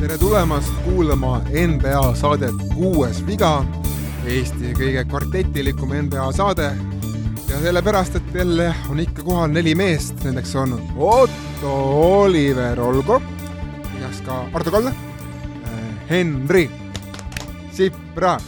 [0.00, 3.64] tere tulemast kuulama NBA saadet Kuues viga,
[4.26, 6.72] Eesti kõige kvartetilikum NBA saade.
[7.48, 11.74] ja sellepärast, et jälle on ikka kohal neli meest, nendeks on Otto
[12.22, 13.22] Oliver Olgo,
[13.94, 14.92] lisaks ka Ardo Kalle,
[16.10, 16.70] Henri
[17.72, 18.38] Sipra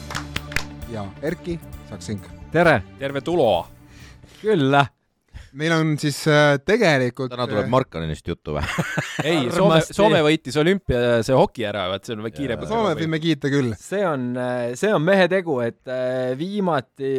[0.93, 1.61] ja Erki
[1.91, 2.21] Saksing.
[2.53, 2.83] tere!
[2.99, 3.67] terve tulo!
[5.59, 8.65] Meil on siis äh, tegelikult täna tuleb Markanenist juttu või?
[9.29, 12.59] ei, Soome, Soome võitis olümpia see hoki ära, vaat see on veel kiire.
[12.71, 13.75] Soome võime kiita küll.
[13.81, 14.33] see on,
[14.79, 17.15] see on mehe tegu, et äh, viimati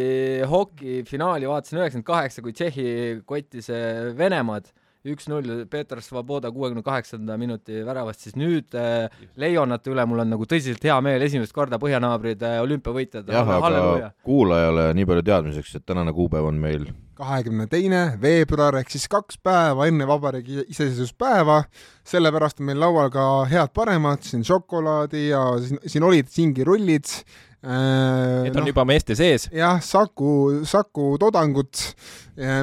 [0.52, 2.88] hokifinaali vaatasin üheksakümmend kaheksa, kui Tšehhi
[3.28, 4.72] kottis äh, Venemaad
[5.08, 9.10] üks-null Peeter Svoboda kuuekümne kaheksanda minuti väravast, siis nüüd äh,
[9.42, 13.32] Leionate üle mul on nagu tõsiselt hea meel, esimest korda põhjanaabrid äh, olümpiavõitjad.
[13.34, 14.12] jah, aga Halleluja.
[14.28, 16.86] kuulajale nii palju teadmiseks, et tänane kuupäev on meil
[17.22, 21.64] kahekümne teine veebruar ehk siis kaks päeva enne vabariigi iseseisvuspäeva.
[22.12, 27.06] sellepärast on meil laual ka head-paremad, siin šokolaadi ja siin, siin olid singirullid
[27.64, 28.44] äh,.
[28.46, 29.48] Need on no, juba meeste sees.
[29.54, 31.82] jah, Saku, Saku toodangut,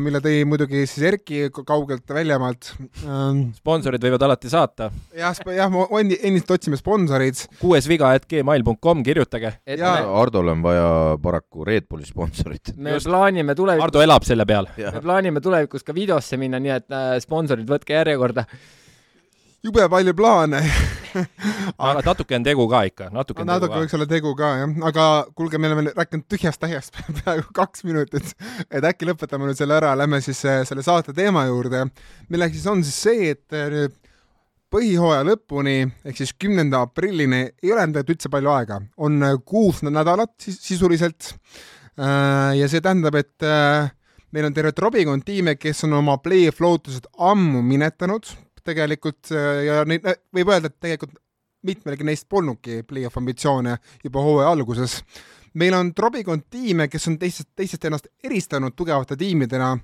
[0.02, 2.72] mille tõi muidugi siis Erki kaugelt väljamaalt
[3.04, 3.42] ähm,.
[3.58, 4.90] sponsorid võivad alati saata.
[5.16, 7.44] jah, jah, me endiselt otsime sponsoreid.
[7.60, 9.54] kuuesviga.gmail.com, kirjutage.
[9.78, 9.94] Ja...
[10.08, 10.88] Hardole on vaja
[11.22, 12.74] paraku Red Bulli sponsorit.
[12.76, 13.10] me Just.
[13.10, 14.70] plaanime tulevikus Hardo elab selle peal.
[14.78, 18.48] me plaanime tulevikus ka videosse minna, nii et äh, sponsorid, võtke järjekorda
[19.64, 20.60] jube palju plaane
[21.78, 25.06] aga natuke on tegu ka ikka, natuke on natuke võiks olla tegu ka jah, aga
[25.38, 28.34] kuulge, me oleme rääkinud tühjast-tähjast peaaegu kaks minutit,
[28.70, 31.86] et äkki lõpetame nüüd selle ära, lähme siis äh, selle saate teema juurde,
[32.32, 33.88] milleks siis on siis see, et äh,
[34.72, 39.82] põhihooaja lõpuni ehk siis kümnenda aprillini ei ole tegelikult üldse palju aega, on äh, kuus
[39.86, 41.34] nädalat siis sisuliselt.
[41.98, 43.42] ja see tähendab, et
[44.30, 48.28] meil on terve trobikond tiime, kes on oma play-off lootused ammu minetanud
[48.68, 51.18] tegelikult äh, ja neid võib öelda, et tegelikult
[51.66, 55.02] mitmelgi neist polnudki play-off ambitsioone juba hooaja alguses.
[55.58, 59.78] meil on trobikond tiime, kes on teistest, teistest ennast eristanud tugevate tiimidena.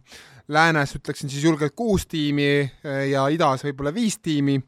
[0.49, 4.61] Läänes ütleksin siis julgelt kuus tiimi äh, ja idas võib-olla viis tiimi.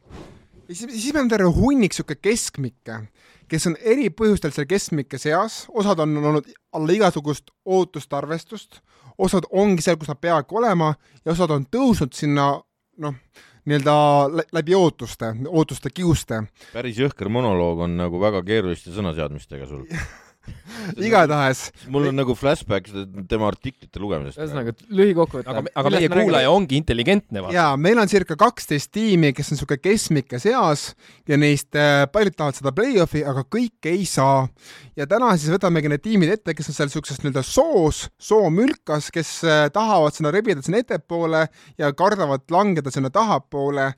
[0.69, 3.00] ja siis, siis meil on terve hunnik niisugune keskmikke,
[3.49, 8.81] kes on eri põhjustel seal keskmike seas, osad on olnud alla igasugust ootust arvestust,
[9.19, 10.94] osad ongi seal, kus nad peaaegu olema
[11.25, 12.55] ja osad on tõusnud sinna
[12.99, 13.15] noh,
[13.66, 16.43] nii-öelda läbi ootuste, ootuste kiuste.
[16.72, 19.84] päris jõhker monoloog on nagu väga keeruliste sõnaseadmistega sul
[21.07, 21.71] igatahes.
[21.93, 22.91] mul on nagu flashback
[23.29, 24.39] tema artiklite lugemisest.
[24.41, 25.51] ühesõnaga, lühikokkuvõte.
[25.53, 27.45] aga, aga meie kuulaja ongi intelligentne.
[27.55, 30.89] jaa, meil on circa kaksteist tiimi, kes on niisugune keskmike seas
[31.29, 34.47] ja neist äh, paljud tahavad seda play-off'i, aga kõik ei saa.
[34.97, 39.33] ja täna siis võtamegi need tiimid ette, kes on seal niisuguses nii-öelda soos, soomülkas, kes
[39.47, 41.47] äh, tahavad sinna rebida sinna ettepoole
[41.79, 43.93] ja kardavad langeda sinna tahapoole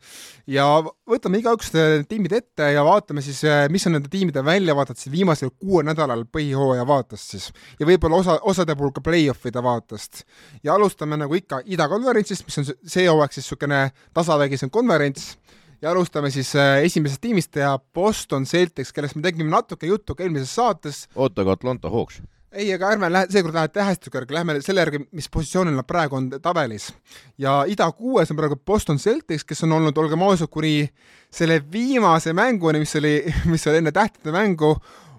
[0.49, 0.69] ja
[1.09, 1.73] võtame igaüks
[2.09, 6.25] tiimid ette ja vaatame siis, äh, mis on nende tiimide väljavaated siis viimasel kuuel nädalal
[6.33, 7.49] põhihooaja vaatest siis
[7.81, 10.25] ja võib-olla osa, osade puhul ka play-off'ide vaatest.
[10.63, 13.83] ja alustame nagu ikka idakonverentsist, mis on see hooaeg siis niisugune
[14.15, 15.37] tasavägisem konverents
[15.83, 20.27] ja alustame siis äh, esimesest tiimist ja Boston Celtics, kellest me tegime natuke juttu ka
[20.27, 21.07] eelmises saates.
[21.15, 22.23] oota, aga Atlanta Hawks?
[22.53, 26.17] Ei, aga ärme lähe, seekord lähe tähestiku järgi, lähme selle järgi, mis positsioonil nad praegu
[26.17, 26.91] on tabelis.
[27.39, 30.89] ja ida kuues on praegu Boston Celtics, kes on olnud, olgem ausad, kuni
[31.31, 33.15] selle viimase mänguni, mis oli,
[33.53, 34.75] mis oli enne tähtede mängu,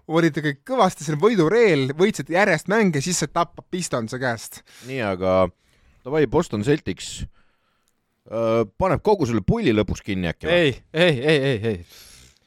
[0.09, 4.63] olid kõik kõvasti seal võidureel, võitsid järjest mänge, siis see tappab Pistonse käest.
[4.89, 5.43] nii, aga
[6.05, 10.57] davai, Boston Celtics äh, paneb kogu selle pulli lõpuks kinni äkki või?
[10.57, 11.79] ei, ei, ei, ei, ei.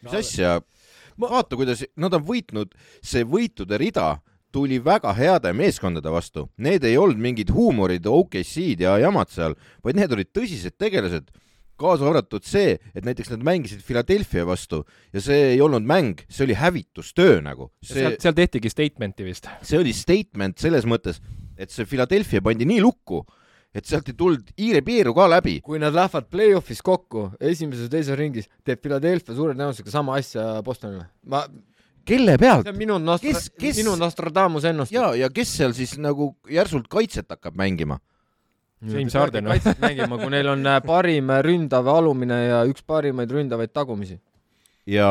[0.03, 1.29] mis asja Ma...?
[1.29, 4.17] vaata, kuidas nad on võitnud, see võitude rida
[4.53, 9.99] tuli väga heade meeskondade vastu, need ei olnud mingid huumorid, OKC-d ja jamad seal, vaid
[9.99, 11.33] need olid tõsised tegelased
[11.83, 14.83] kaasa arvatud see, et näiteks nad mängisid Philadelphia vastu
[15.15, 17.71] ja see ei olnud mäng, see oli hävitustöö nagu.
[17.87, 19.49] seal, seal tehtigi statement'i vist.
[19.67, 21.23] see oli statement selles mõttes,
[21.57, 23.23] et see Philadelphia pandi nii lukku,
[23.73, 25.59] et sealt ei tulnud hiire-piiru ka läbi.
[25.65, 30.47] kui nad lähevad play-off'is kokku esimeses ja teises ringis, teeb Philadelphia suure tõenäosusega sama asja
[30.65, 31.09] Bostonile.
[31.25, 31.47] ma
[32.07, 32.67] kelle pealt?
[32.67, 33.43] see on minu Nostra-,
[33.79, 34.97] minu Nostradamus ennustus.
[34.97, 38.01] ja, ja kes seal siis nagu järsult kaitset hakkab mängima?
[38.83, 39.57] James Harden või?
[39.57, 44.19] kaitset mängima, kui neil on äh, parim ründav alumine ja üks parimaid ründavaid tagumisi.
[44.87, 45.07] ja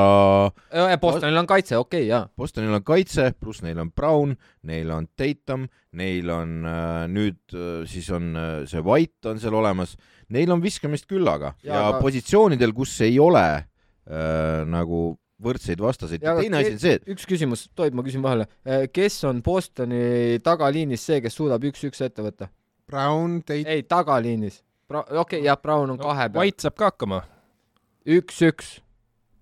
[0.99, 2.25] Bostonil on kaitse, okei okay,, jaa.
[2.37, 4.35] Bostonil on kaitse, pluss neil on Brown,
[4.67, 9.55] neil on Tatum, neil on äh, nüüd äh, siis on äh, see White on seal
[9.55, 9.95] olemas,
[10.29, 12.03] neil on viskamist küllaga ja, ja aga...
[12.03, 17.65] positsioonidel, kus ei ole äh, nagu võrdseid vastaseid teine asi on see, et üks küsimus,
[17.77, 22.51] tohib, ma küsin vahele, äh, kes on Bostoni tagaliinis see, kes suudab üks-üks ette võtta?
[22.91, 23.65] Brown, Tate.
[23.71, 24.61] ei, tagaliinis.
[24.91, 27.23] okei okay,, jah, Brown on no, kahe peal, White saab ka hakkama,
[28.19, 28.79] üks-üks,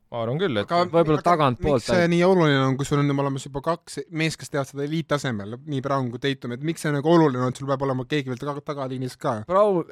[0.10, 3.02] ma arvan küll, et aga võib-olla aga tagantpoolt miks see nii oluline on, kui sul
[3.02, 6.82] on olemas juba kaks meest, kes teevad seda eliittasemel, nii Brown kui Tatum, et miks
[6.86, 9.36] see nagu oluline on, et sul peab olema keegi veel taga, tagaliinis ka?
[9.50, 9.86] Brown,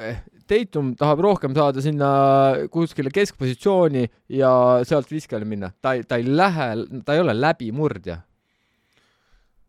[0.50, 2.10] Tatum tahab rohkem saada sinna
[2.74, 4.08] kuskile keskpositsiooni
[4.40, 4.52] ja
[4.90, 6.72] sealt viskele minna, ta ei, ta ei lähe,
[7.06, 8.24] ta ei ole läbimurdja.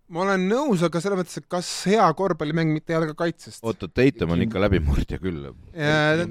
[0.08, 3.60] ma olen nõus, aga selles mõttes, et kas hea korvpallimäng mitte ei ole ka kaitsest?
[3.68, 5.50] oota, Tatum on ikka läbimurdja küll.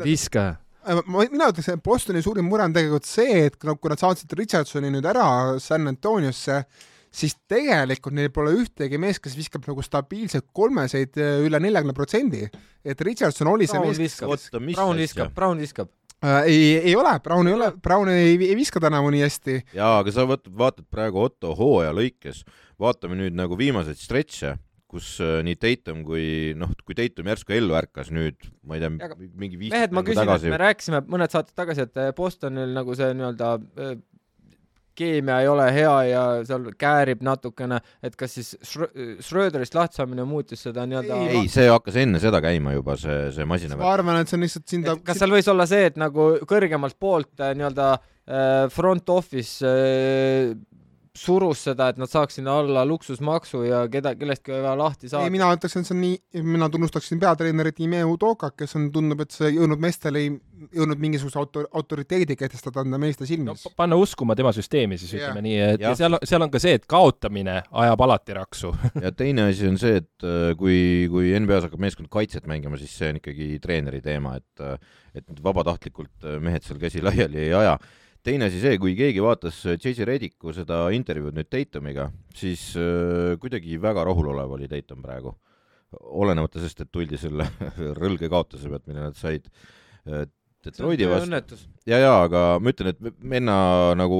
[0.01, 0.57] viskaja.
[1.07, 4.91] ma, mina ütleks, et Bostoni suurim mure on tegelikult see, et kui nad- saatsid Richardsoni
[4.93, 5.25] nüüd ära
[5.63, 6.61] San Antoniosse,
[7.17, 12.47] siis tegelikult neil pole ühtegi meest, kes viskab nagu stabiilselt kolmeseid eh, üle neljakümne protsendi.
[12.85, 15.33] et Richardson oli see Brown mees, kes Brown viskab,?
[15.35, 15.89] Brown viskab.
[16.23, 16.61] äh, ei,
[16.91, 19.57] ei ole, Brown ei ole, Brown ei, ei viska tänavu nii hästi.
[19.73, 22.43] jaa, aga sa vaatad, vaatad praegu Otto hooaja lõikes,
[22.79, 24.57] vaatame nüüd nagu viimaseid stretše,
[24.87, 28.37] kus äh, nii Tatum kui noh, kui Tatum järsku ellu ärkas nüüd,
[28.67, 28.91] ma ei tea
[29.35, 32.95] mingi viis mehed, ma küsin, et me rääkisime mõned saated tagasi, et eh, Bostonil nagu
[32.95, 33.49] see nii-öelda
[33.83, 33.97] eh,
[34.97, 38.89] keemia ei ole hea ja seal käärib natukene, et kas siis Schrö-
[39.21, 43.45] Schröderist lahtisaamine muutis seda nii-öelda Ei, ei, see hakkas enne seda käima juba, see, see
[43.45, 43.91] ma masinavärk.
[43.91, 46.97] arvan, et see on lihtsalt siin ta kas seal võis olla see, et nagu kõrgemalt
[46.99, 50.55] poolt äh, nii-öelda äh, front office äh,
[51.17, 55.31] surus seda, et nad saaks sinna alla luksusmaksu ja keda, kellestki vaja lahti ei, saada.
[55.33, 59.35] mina ütleks, et see on nii, mina tunnustaksin peatreenerit Ime Udoka, kes on, tundub, et
[59.35, 60.31] see jõudnud meestele ei
[60.77, 63.73] jõudnud mingisuguse auto-, autoriteedi kehtestada enda meeste silmis no,.
[63.77, 65.27] panna uskuma tema süsteemi siis Jah.
[65.27, 65.99] ütleme nii, et ja Jah.
[65.99, 68.73] seal, seal on ka see, et kaotamine ajab alati raksu.
[69.05, 70.79] ja teine asi on see, et äh, kui,
[71.13, 74.77] kui NBA-s hakkab meeskond kaitset mängima, siis see on ikkagi treeneri teema, et äh,
[75.17, 77.77] et nüüd vabatahtlikult äh, mehed seal käsi laiali ei aja.
[78.27, 80.05] Teine asi see, kui keegi vaatas äh, J.J.
[80.07, 85.35] Rediku seda intervjuud nüüd Tatumiga, siis äh, kuidagi väga rahulolev oli Tatum praegu.
[85.97, 87.45] olenemata sellest, et tuldi selle
[88.01, 90.25] rõlge kaotuse pealt, mille nad said äh,
[90.65, 91.55] Detroiti vastu.
[91.87, 93.57] ja, ja aga ma ütlen, et venna
[93.95, 94.19] nagu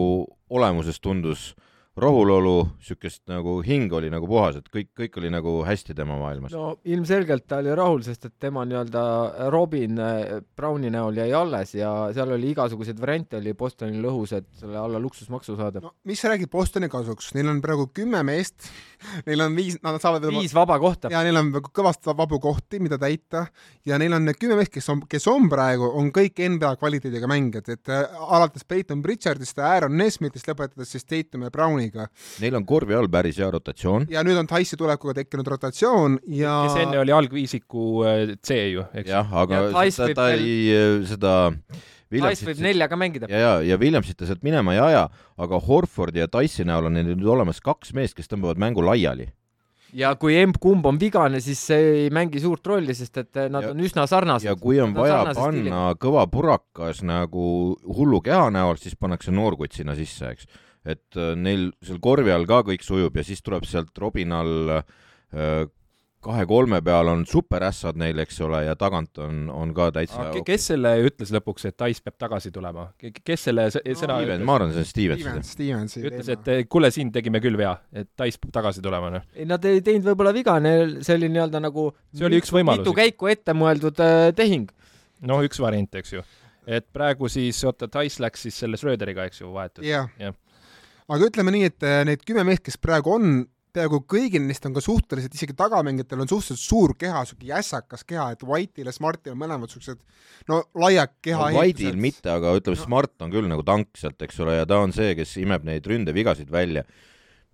[0.54, 1.50] olemuses tundus
[1.98, 6.54] rahulolu, siukest nagu hing oli nagu puhas, et kõik, kõik oli nagu hästi tema maailmas
[6.54, 6.76] no..
[6.86, 9.04] ilmselgelt ta oli rahul, sest et tema nii-öelda
[9.54, 10.20] Robin äh,
[10.56, 15.02] Browni näol jäi alles ja seal oli igasuguseid variante oli Bostonil õhus, et selle alla
[15.02, 15.82] luksusmaksu saada.
[15.84, 18.70] no mis sa räägid Bostoni kasuks, neil on praegu kümme meest,
[19.28, 21.12] neil on viis, nad saavad viis vaba kohta.
[21.14, 23.48] ja neil on kõvasti vabu kohti, mida täita
[23.90, 27.74] ja neil on kümme meest, kes on, kes on praegu, on kõik NBA kvaliteediga mängijad,
[27.74, 31.52] et äh, alates Peyton Pritchardist ja Aaron Nesmithist lõpetades siis Tatum ja
[31.92, 32.08] Browniga.
[32.42, 34.08] Neil on korvi all päris hea rotatsioon.
[34.10, 38.84] ja nüüd on Tyson tulekuga tekkinud rotatsioon ja kes enne oli algviisiku äh, C ju,
[38.94, 39.10] eks.
[39.10, 41.36] jah, aga Ja ta, ta veel- ei äh, seda
[42.12, 43.28] Wise võib neljaga mängida.
[43.30, 46.94] ja, ja, ja Williamsit ta sealt minema ei aja, aga Horfordi ja Tyson näol on
[46.96, 49.28] neil nüüd olemas kaks meest, kes tõmbavad mängu laiali.
[49.94, 53.64] ja kui emb-kumb on vigane, siis see ei mängi suurt rolli, sest et eh, nad
[53.64, 54.46] Ja- on üsna sarnased.
[54.48, 58.96] ja kui on Nad on vaja sarnase panna kõva purakas nagu hullu keha näol, siis
[58.96, 60.46] pannakse noorkutt sinna sisse, eks.
[60.88, 64.78] Et äh, neil seal korvi all ka kõik sujub ja siis tuleb sealt Robin all
[64.80, 65.66] äh,
[66.28, 70.94] kahe-kolme peal on superässad neil, eks ole, ja tagant on, on ka täitsa kes selle
[71.06, 72.88] ütles lõpuks, et Tais peab tagasi tulema?
[72.98, 74.46] kes selle, seda Steven, ütles?
[74.50, 75.52] ma arvan, see on Stevens.
[75.54, 79.28] Stevens, ütles, et kuule, siin tegime küll vea, et Tais peab tagasi tulema, noh.
[79.36, 82.84] ei, nad ei teinud võib-olla viga, neil see oli nii-öelda nagu See oli üks võimalus.
[82.84, 84.74] mitu käiku ette mõeldud äh, tehing.
[85.30, 86.26] noh, üks variant, eks ju.
[86.66, 89.86] et praegu siis, oota, Tais läks siis selle Schröderiga, eks ju, vahetult.
[89.86, 90.36] jah Jah.
[91.08, 93.46] Aga ütleme nii, et äh, need kümme meest, kes praegu on,
[93.78, 98.30] peaaegu kõigil neist on ka suhteliselt, isegi tagamängijatel on suhteliselt suur keha, siuke jässakas keha,
[98.34, 100.00] et White'il ja Smartil on mõlemad siuksed
[100.52, 102.00] no laiad keha no, White'il.
[102.02, 105.14] mitte, aga ütleme, Smart on küll nagu tank sealt, eks ole, ja ta on see,
[105.18, 106.86] kes imeb neid ründevigasid välja.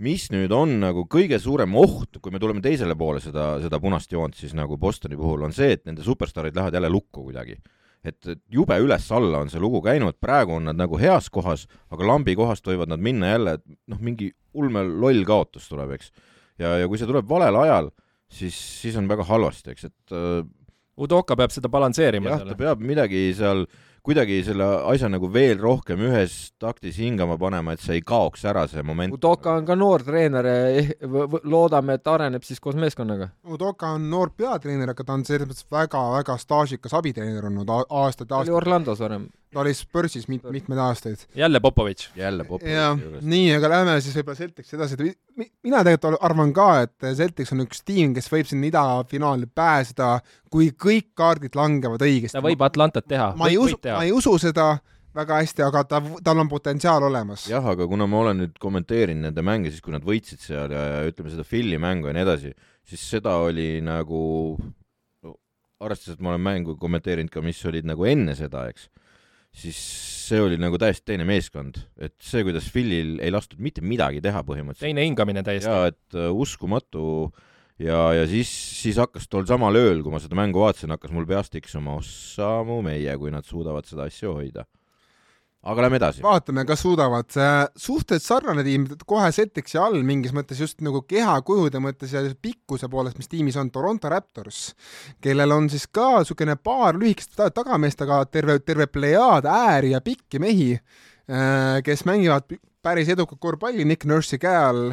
[0.03, 4.11] mis nüüd on nagu kõige suurem oht, kui me tuleme teisele poole seda, seda punast
[4.11, 7.59] joont, siis nagu Bostoni puhul on see, et nende superstaarid lähevad jälle lukku kuidagi.
[8.03, 12.07] Et et jube üles-alla on see lugu käinud, praegu on nad nagu heas kohas, aga
[12.07, 16.11] lambi kohast võivad nad minna jälle, et noh, mingi ulme loll kaotus tuleb, eks.
[16.61, 17.89] ja, ja kui see tuleb valel ajal,
[18.31, 20.43] siis, siis on väga halvasti, eks, et äh,
[20.93, 23.63] Udoka peab seda balansseerima jah, ta peab midagi seal,
[24.03, 28.65] kuidagi selle asja nagu veel rohkem ühes taktis hingama panema, et see ei kaoks ära,
[28.67, 29.13] see moment.
[29.15, 30.47] Udoka on ka noor treener,
[31.43, 33.29] loodame, et areneb siis koos meeskonnaga.
[33.47, 38.27] Udoka on noor peatreener, aga ta on selles mõttes väga-väga staažikas abitreener olnud a- aastaid,
[38.27, 39.29] ta oli Orlandos varem.
[39.53, 41.25] Ta oli Spursis mit-, mitmeid aastaid.
[41.35, 42.09] jälle Popovitš.
[42.19, 42.65] jälle popp.
[42.67, 47.09] jah, nii, aga lähme siis võib-olla Celticsi edasi, et mi- mina tegelikult arvan ka, et
[47.17, 50.15] Celtics on üks tiim, kes võib sinna idafinaali pääseda,
[50.51, 52.37] kui kõik kaardid langevad õigesti.
[52.37, 53.33] ta võib Atlantat teha.
[53.37, 54.73] ma ei usu, ma ei usu seda
[55.13, 57.45] väga hästi, aga ta, tal on potentsiaal olemas.
[57.49, 60.85] jah, aga kuna ma olen nüüd kommenteerinud nende mänge siis, kui nad võitsid seal ja,
[60.95, 62.53] ja ütleme seda Philly mängu ja nii edasi,
[62.89, 64.23] siis seda oli nagu
[64.57, 65.35] no,
[65.83, 68.89] arvestades, et ma olen mängu kommenteerinud ka, mis olid nagu enne seda, eks,
[69.53, 69.79] siis
[70.23, 74.41] see oli nagu täiesti teine meeskond, et see, kuidas Philil ei lastud mitte midagi teha
[74.47, 74.87] põhimõtteliselt.
[74.87, 75.69] teine hingamine täiesti.
[75.69, 77.05] ja et uh, uskumatu
[77.81, 81.27] ja, ja siis, siis hakkas tol samal ööl, kui ma seda mängu vaatasin, hakkas mul
[81.29, 84.65] peas tiksuma, ossa mu meie, kui nad suudavad seda asja hoida.
[85.63, 86.23] Aga lähme edasi.
[86.23, 87.29] vaatame, kas suudavad.
[87.77, 92.89] suhteliselt sarnane tiim, kohe setiks ja all mingis mõttes just nagu kehakujude mõttes ja pikkuse
[92.91, 94.73] poolest, mis tiimis on Toronto Raptors,
[95.23, 100.01] kellel on siis ka niisugune paar lühikest ta- tagameest, aga terve, terve plejaad ääri ja
[100.01, 100.77] pikki mehi,
[101.83, 102.51] kes mängivad
[102.83, 104.89] päris edukat korvpalli Nick Nurse'i käe all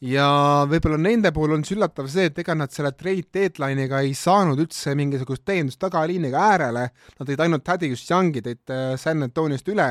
[0.00, 0.26] ja
[0.70, 4.60] võib-olla nende puhul on siis üllatav see, et ega nad selle trade deadline'iga ei saanud
[4.64, 6.86] üldse mingisugust täiendust tagaliiniga äärele,
[7.18, 9.88] nad tõid ainult Thaddeus Youngi tõid äh, San Antoniost üle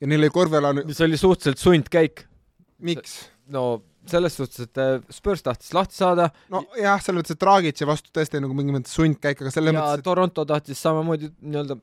[0.00, 2.26] ja neil oli korvpall, see oli suhteliselt sundkäik.
[2.78, 3.20] miks?
[3.50, 8.12] no selles suhtes, et äh, Spurs tahtis lahti saada nojah, selles mõttes, et Dragic'i vastu
[8.14, 11.76] tõesti nagu mingi mõttes sundkäik, aga selles ja mõttes, et Toronto tahtis samamoodi nii-öelda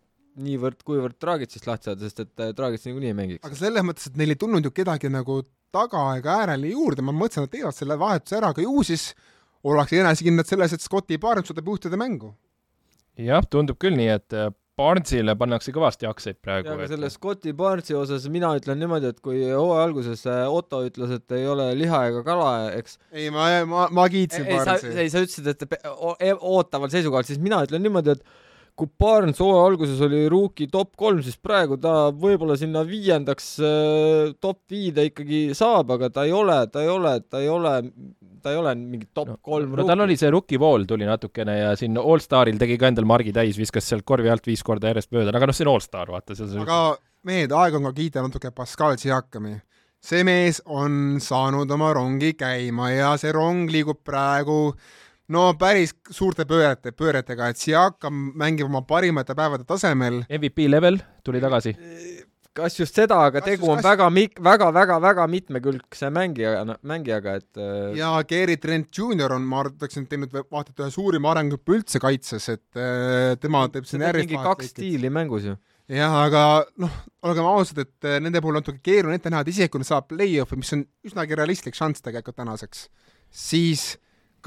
[0.44, 3.46] niivõrd-kuivõrd Dragicist lahti saada, sest et äh, Dragic niikuinii ei mängiks.
[3.48, 5.42] aga selles mõttes, et neil ei tulnud ju kedagi nagu
[5.74, 9.10] taga ega äärele juurde, ma mõtlesin, et nad teevad selle vahetuse ära, aga ju siis
[9.68, 12.36] ollakse enesekindlad selles, et Scotti Barnes suudab juhtida mängu.
[13.18, 17.50] jah, tundub küll nii, et äh, Barnesile pannakse kõvasti aktsiaid praegu ja, aga selle Scotti
[17.58, 21.72] Barnesi osas mina ütlen niimoodi, et kui hooaja alguses äh, Otto ütles, et ei ole
[21.80, 24.92] liha ega kala, eks ei, ma, ma, ma kiitsin ei, sa, Barnesi.
[25.02, 25.66] ei sa ütlesid, et
[26.30, 28.46] e- ootaval seisukohal, siis mina ütlen niimoodi, et
[28.78, 34.36] kui Barnes hooaja alguses oli rookie top kolm, siis praegu ta võib-olla sinna viiendaks äh,
[34.44, 37.74] top viide ikkagi saab, aga ta ei ole, ta ei ole, ta ei ole,
[38.44, 41.58] ta ei ole mingi top no, kolm no tal oli see rookie pool tuli natukene
[41.58, 45.10] ja siin Allstaril tegi ka endal margi täis, viskas sealt korvi alt viis korda järjest
[45.16, 46.82] mööda, aga noh, see on Allstar, vaata, seal aga
[47.28, 49.58] mehed, aeg on ka kiita natuke Pascal Siakami.
[50.08, 54.76] see mees on saanud oma rongi käima ja see rong liigub praegu
[55.34, 60.22] no päris suurte pöörete, pööretega, et Siakam mängib oma parimate päevade tasemel.
[60.30, 61.76] MVP level tuli tagasi.
[62.58, 66.10] kas just seda, aga Kas tegu just- on kas- väga mik-, väga, väga, väga mitmekülgse
[66.10, 70.90] mängija, mängijaga, et äh, ja Gary Trent Jr on, ma arvaksin, teinud vaata et ühe
[70.96, 74.72] suurima arenguhüppe üldse kaitses, et äh, tema teeb siin järjest mingi kaks.
[74.74, 75.54] stiili mängus ju.
[75.88, 76.98] jah, aga noh,
[77.30, 79.92] olgem ausad, et äh, nende puhul on natuke keeruline ette näha, et isegi kui nad
[79.92, 82.88] saavad play-off'i, mis on üsnagi realistlik šanss tegelikult tänaseks,
[83.30, 83.86] siis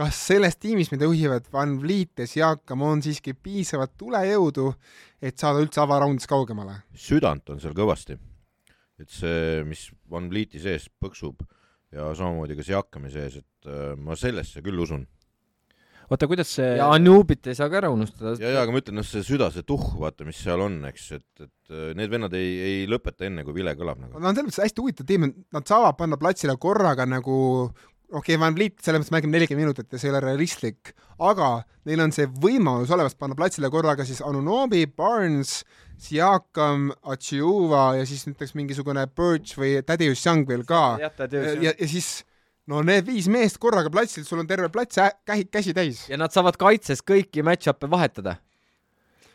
[0.00, 4.70] kas selles tiimis, mida juhivad Van Vliet ja Siakam, on siiski piisavalt tulejõudu,
[5.20, 6.80] et saada üldse avaraundis kaugemale?
[6.96, 8.16] südant on seal kõvasti.
[9.00, 11.40] et see, mis Van Vlieti sees põksub
[11.92, 15.04] ja samamoodi ka Siakami sees, et äh, ma sellesse küll usun.
[16.10, 18.36] oota, kuidas see ja Anubit ei saa ka ära unustada.
[18.40, 21.10] ja, ja aga ma ütlen, noh, see süda, see tuhh, vaata, mis seal on, eks,
[21.18, 24.16] et, et äh, need vennad ei, ei lõpeta enne, kui vile kõlab nagu.
[24.16, 27.36] Nad on selles mõttes hästi huvitav tiim, et nad saavad panna platsile korraga nagu
[28.10, 31.50] okei okay,, Van Vliet selles mõttes mängib nelikümmend minutit ja see ei ole realistlik, aga
[31.88, 35.60] neil on see võimalus olemas panna platsile korraga siis Anunobi, Barnes,
[36.00, 40.98] Siakam, Achiuva ja siis näiteks mingisugune Birch või Thaddeus Young veel ka.
[41.02, 42.20] ja, ja, ja siis
[42.70, 46.06] no need viis meest korraga platsil, sul on terve plats kähi, käsi täis.
[46.10, 48.36] ja nad saavad kaitses kõiki match-up'e vahetada.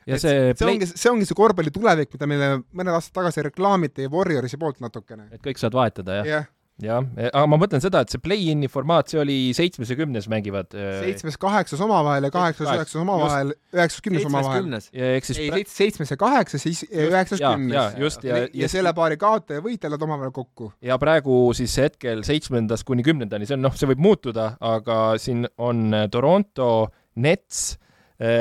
[0.06, 4.10] ja see see ongi, see ongi see korvpalli tulevik, mida meile mõned aastad tagasi reklaamiti
[4.12, 5.30] Warriorsi poolt natukene.
[5.32, 6.32] et kõik saavad vahetada, jah?
[6.34, 6.52] jah,
[6.84, 10.74] jah, aga ma mõtlen seda, et see play-in'i formaat, see oli seitsmes ja kümnes mängivad.
[10.74, 12.82] seitsmes, kaheksas omavahel ja kaheksas, Kaheksa.
[12.82, 14.68] üheksas omavahel, üheksas, kümnes omavahel.
[14.92, 19.18] ehk siis ei, seitsmes ja kaheksas, siis üheksas, kümnes just, ja- ja, ja selle paari
[19.22, 20.74] kaotaja võitlevad omavahel kokku.
[20.82, 25.48] ja praegu siis hetkel seitsmendast kuni kümnendani, see on noh, see võib muutuda, aga siin
[25.58, 27.78] on äh, Toronto Nets,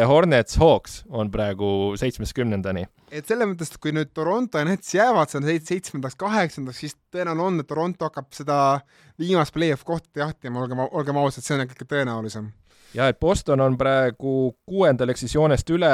[0.07, 2.85] Hornets, Hawks on praegu seitsmest kümnendani.
[3.11, 6.95] et selles mõttes, et kui nüüd Toronto ja Nets jäävad sinna seit- seitsmendaks, kaheksandaks, siis
[7.15, 8.59] tõenäoline on, et Toronto hakkab seda
[9.19, 12.53] viimast play-off kohta jahtima, olgem, olgem ausad, see on ikkagi tõenäolisem.
[12.95, 15.91] ja et Boston on praegu kuuendal ehk siis joonest üle,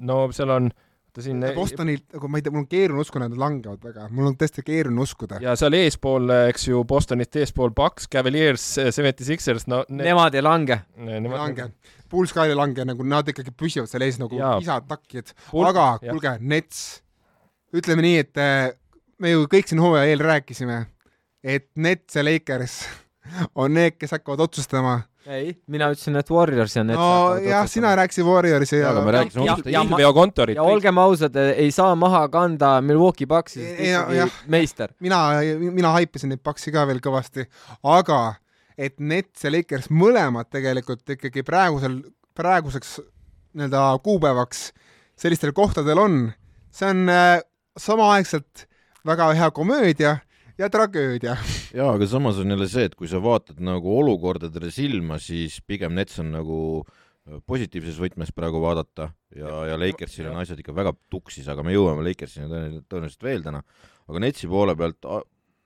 [0.00, 0.70] no seal on,
[1.12, 4.06] oota siin Bostonil, nagu ma ei tea, mul on keeruline uskuda, et nad langevad väga,
[4.10, 5.40] mul on tõesti keeruline uskuda.
[5.44, 10.42] ja seal eespool, eks ju, Bostonist eespool Bucks, Cavaliers, Seventy Sixers, no ne, Nemad ei
[10.42, 10.80] lange.
[10.96, 11.68] ei lange.
[12.12, 15.32] Bulls ka ei lange, nagu nad ikkagi püsivad seal ees nagu isad takid.
[15.50, 16.82] Bull- aga kuulge, Nets,
[17.74, 18.72] ütleme nii, et äh,
[19.22, 20.82] me ju kõik siin hooaja eel rääkisime,
[21.42, 22.82] et Nets ja Lakers
[23.60, 25.00] on need, kes hakkavad otsustama.
[25.22, 29.12] ei, mina ütlesin, et Warriors ja Nets no jah, sina rääkisid Warriorsi ja, aga me
[29.14, 33.92] rääkisime Ja- hoopis ja ma- olgem ausad, ei saa maha kanda Milwaukee Bucksi, sest Ei,
[33.94, 34.90] ikkagi meister.
[35.00, 35.20] mina,
[35.78, 37.46] mina haipasin neid paksi ka veel kõvasti,
[37.86, 38.34] aga
[38.78, 42.00] et Nets ja Lakers mõlemad tegelikult ikkagi praegusel,
[42.34, 42.98] praeguseks
[43.52, 44.70] nii-öelda kuupäevaks
[45.18, 46.20] sellistel kohtadel on,
[46.72, 47.38] see on äh,
[47.78, 48.66] samaaegselt
[49.06, 50.16] väga hea komöödia
[50.58, 51.36] ja tragöödia.
[51.78, 55.94] jaa, aga samas on jälle see, et kui sa vaatad nagu olukordadele silma, siis pigem
[55.98, 56.58] Nets on nagu
[57.46, 62.02] positiivses võtmes praegu vaadata ja, ja Lakersil on asjad ikka väga tuksis, aga me jõuame
[62.06, 62.48] Lakersini
[62.90, 63.62] tõenäoliselt, veel täna.
[64.10, 65.06] aga Netsi poole pealt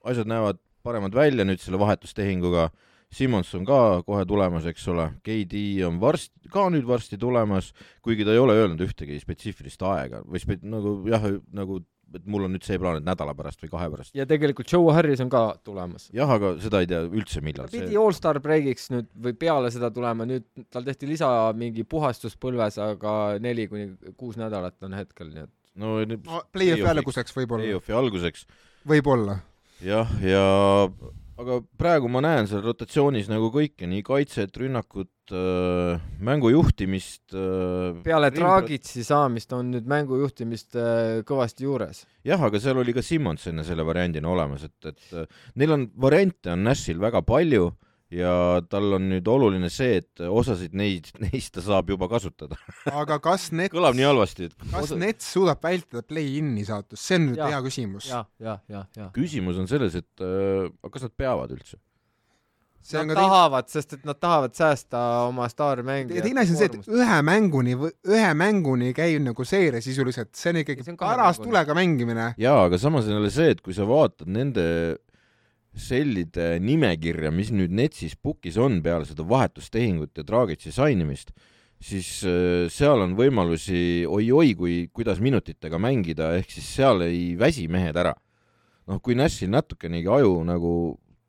[0.05, 2.69] asjad näevad paremad välja nüüd selle vahetustehinguga.
[3.13, 7.71] Simmons on ka kohe tulemas, eks ole, KD on varsti, ka nüüd varsti tulemas,
[8.03, 11.23] kuigi ta ei ole öelnud ühtegi spetsiifilist aega või spe-, nagu jah,
[11.55, 11.79] nagu
[12.15, 14.13] et mul on nüüd see plaan, et nädala pärast või kahe pärast.
[14.15, 16.07] ja tegelikult Joe Harris on ka tulemas.
[16.15, 19.71] jah, aga seda ei tea üldse, ta millal pidi see allstar breakiks nüüd või peale
[19.73, 24.95] seda tulema, nüüd tal tehti lisa mingi puhastus põlves, aga neli kuni kuus nädalat on
[24.97, 28.47] hetkel, nii et no nüüd no play-off'i alguseks võib-olla, play-off'i alguseks
[28.87, 29.39] võib-olla.
[29.83, 30.45] jah, ja
[31.37, 37.99] aga praegu ma näen seal rotatsioonis nagu kõike, nii kaitset, rünnakut äh,, mängu juhtimist äh,.
[38.05, 42.05] peale Dragitsi saamist on nüüd mängu juhtimist äh, kõvasti juures.
[42.27, 45.27] jah, aga seal oli ka Simmons enne selle variandina olemas, et, et äh,
[45.61, 47.69] neil on variante on Nashil väga palju
[48.13, 52.59] ja tal on nüüd oluline see, et osasid neid, neist ta saab juba kasutada.
[52.91, 57.27] aga kas Nets, kõlab nii halvasti, et kas Nets suudab vältida play-in'i saatust, see on
[57.31, 57.51] nüüd Jaa.
[57.55, 58.11] hea küsimus.
[58.11, 59.11] ja, ja, ja, ja.
[59.15, 61.81] küsimus on selles, et äh, kas nad peavad üldse?
[62.87, 66.23] see on Nad tahavad, sest et nad tahavad säästa oma staarmängijat.
[66.23, 67.75] teine asi on see, et ühe mänguni,
[68.07, 72.29] ühe mänguni käib nagu seeria sisuliselt, see on ikkagi paras tulega mängimine.
[72.39, 74.63] jaa, aga samas on jälle see, et kui sa vaatad nende
[75.77, 81.33] sellide nimekirja, mis nüüd Netsis book'is on peale seda vahetustehingut ja Dragitsi sainimist,
[81.79, 87.67] siis äh, seal on võimalusi oi-oi, kui, kuidas minutitega mängida, ehk siis seal ei väsi
[87.71, 88.15] mehed ära.
[88.87, 90.71] noh, kui Nashil natukenegi aju nagu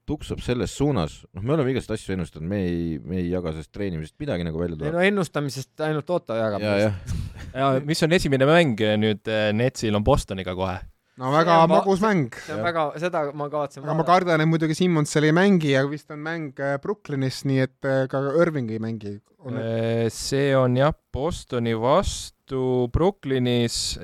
[0.08, 3.72] tuksab selles suunas, noh, me oleme igast asju ennustanud, me ei, me ei jaga sellest
[3.74, 6.64] treenimisest midagi nagu välja ei tuleb no ennustamisest ainult Otto jagab.
[6.64, 7.18] ja, jah,
[7.60, 10.78] ja mis on esimene mäng nüüd eh, Netsil on Bostoniga kohe.
[11.18, 12.30] No väga va- magus mäng.
[12.46, 12.66] see on Jah.
[12.68, 16.10] väga, seda ma kavatsen aga ma kardan, et muidugi Simmons seal ei mängi ja vist
[16.14, 19.18] on mäng äh, Brooklynis, nii et äh, ka Irving ei mängi.
[20.14, 22.38] see on jah, Bostoni vastu
[22.92, 23.98] Brooklynis,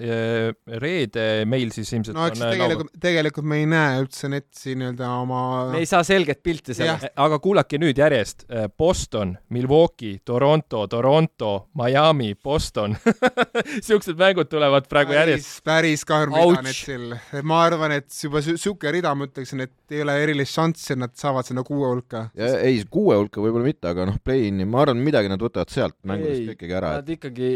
[0.81, 4.75] reede meil siis ilmselt no eks on äh, tegelikult, tegelikult me ei näe üldse Netsi
[4.79, 5.41] nii-öelda oma
[5.73, 7.09] me ei saa selget pilti sellest.
[7.17, 8.47] aga kuulake nüüd järjest,
[8.79, 12.97] Boston, Milwaukee, Toronto, Toronto, Miami, Boston.
[13.89, 15.63] siuksed mängud tulevad praegu järjest.
[15.67, 16.63] päris karm rida.
[16.65, 17.15] Netsil.
[17.43, 21.01] ma arvan, et juba su- sihuke rida, ma ütleksin, et ei ole erilist šanssi, et
[21.01, 22.29] nad saavad sinna kuue hulka.
[22.39, 25.97] ja ei, kuue hulka võib-olla mitte, aga noh, play-in'i, ma arvan, midagi nad võtavad sealt
[26.07, 27.51] mängudest ikkagi ära, Nad ikkagi,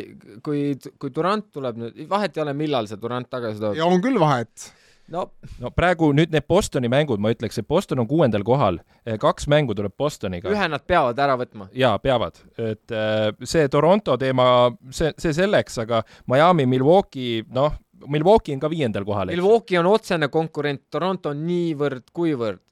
[0.44, 0.62] kui,
[0.98, 3.78] kui Durant tuleb nüüd, vahet ei ole, millal see Durant tagasi tuleb.
[3.78, 4.68] ja on küll vahet.
[5.12, 5.28] no
[5.62, 8.80] no praegu nüüd need Bostoni mängud, ma ütleks, et Boston on kuuendal kohal,
[9.20, 10.52] kaks mängu tuleb Bostoniga.
[10.52, 11.68] ühe nad peavad ära võtma.
[11.72, 18.54] jaa, peavad, et äh, see Toronto teema, see, see selleks, aga Miami, Milwaukee, noh, Milwaukee
[18.54, 19.32] on ka viiendal kohal.
[19.32, 22.62] Milwaukee on otsene konkurent, Toronto on niivõrd-kuivõrd.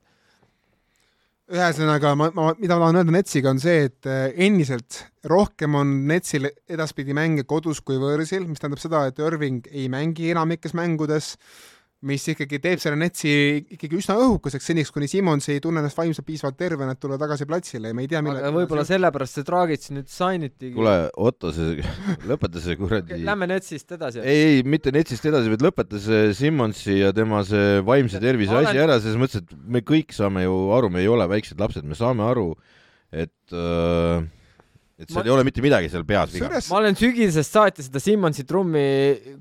[1.53, 5.93] ühesõnaga, ma, ma, mida ma tahan öelda Netsiga, on see, et äh, endiselt rohkem on
[6.09, 11.35] Netsil edaspidi mänge kodus kui võõrsil, mis tähendab seda, et Irving ei mängi enamikes mängudes,
[12.07, 13.31] mis ikkagi teeb selle Netsi
[13.77, 17.47] ikkagi üsna õhukeseks seniks, kuni Simmons ei tunne ennast vaimselt piisavalt tervena, et tulla tagasi
[17.49, 20.73] platsile ja me ei tea, aga võib-olla sellepärast see Dragic nüüd signitigi.
[20.77, 20.95] kuule,
[21.29, 21.83] Otto, see,
[22.31, 24.23] lõpeta see kuradi Lähme Netsist edasi.
[24.23, 28.71] ei, ei, mitte Netsist edasi, vaid lõpeta see Simmonsi ja tema see vaimse tervise olen-
[28.71, 31.85] asi ära, selles mõttes, et me kõik saame ju aru, me ei ole väiksed lapsed,
[31.87, 32.53] me saame aru,
[33.15, 34.27] et äh,
[34.97, 36.49] et seal Ma- ei ole mitte midagi seal peas viga.
[36.71, 38.85] ma olen sügisest saati seda Simmonsi trummi,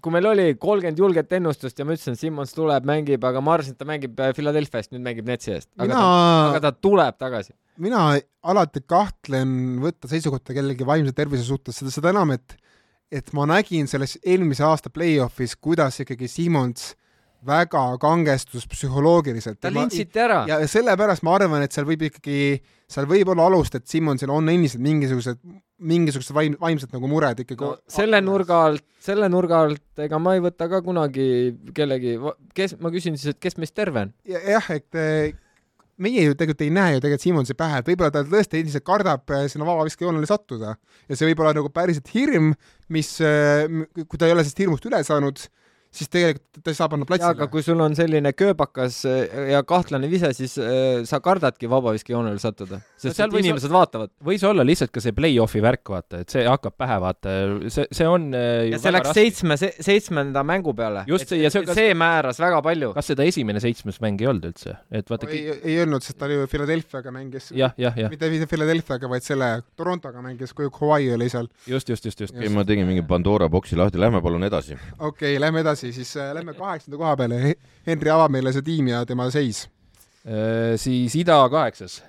[0.03, 3.55] kui meil oli kolmkümmend julget ennustust ja ma ütlesin, et Simmons tuleb, mängib, aga ma
[3.55, 5.69] arvasin, et ta mängib äh, Philadelphiast, nüüd mängib Netsi eest.
[5.77, 7.55] aga mina ta, aga ta tuleb tagasi.
[7.87, 8.03] mina
[8.43, 12.59] alati kahtlen võtta seisukohta kellegi vaimse tervise suhtes, seda, seda enam, et
[13.15, 16.95] et ma nägin selles eelmise aasta play-off'is, kuidas ikkagi Simmons
[17.45, 19.59] väga kangestus psühholoogiliselt.
[19.61, 20.43] ta lintsiti ära.
[20.49, 22.57] ja sellepärast ma arvan, et seal võib ikkagi,
[22.91, 25.39] seal võib olla alust, et Simmonsil on endiselt mingisugused,
[25.77, 30.35] mingisugused vaim-, vaimsed nagu mured ikkagi no selle nurga alt, selle nurga alt, ega ma
[30.37, 31.27] ei võta ka kunagi
[31.75, 32.17] kellegi,
[32.57, 34.13] kes, ma küsin siis, et kes meist terve on?
[34.29, 35.35] Ja- jah, et eh,
[36.01, 39.35] meie ju tegelikult ei näe ju tegelikult Simonsi pähe, et võib-olla ta tõesti endiselt kardab
[39.35, 42.53] eh, sinna vabaviskejoonele sattuda ja see võib olla nagu päriselt hirm,
[42.93, 45.47] mis, kui ta ei ole sellest hirmust üle saanud,
[45.95, 47.49] siis tegelikult ta ei saa panna jaa, aga platsile.
[47.53, 52.79] kui sul on selline kööbakas äh, ja kahtlane vise, siis äh, sa kardadki vabaviskejoonele sattuda,
[53.01, 54.13] sest võis inimesed vaatavad.
[54.25, 57.35] võis olla lihtsalt ka see play-off'i värk, vaata, et see hakkab pähe, vaata,
[57.73, 61.05] see, see on äh, ja see läks seitsme, seitsmenda mängu peale.
[61.09, 62.93] Just see- ja see- see määras väga palju.
[62.95, 66.27] kas seda esimene seitsmes mäng ei olnud üldse, et vaata ei ei öelnud, sest ta
[66.27, 71.49] oli ju Philadelphiaga mängis, mitte mitte Philadelphiaga, vaid selle Torontoga mängis, kui Hawaii oli seal.
[71.67, 72.35] just, just, just, just.
[72.35, 74.77] okei, ma tegin mingi Pandora boksi lahti, lähme palun edasi.
[74.99, 77.55] okei okay,, lähme edasi, siis äh, lähme kaheksanda koha peale.
[77.87, 79.65] Henri avab meile see tiim ja tema seis.
[80.25, 81.99] Äh, siis ida kaheksas,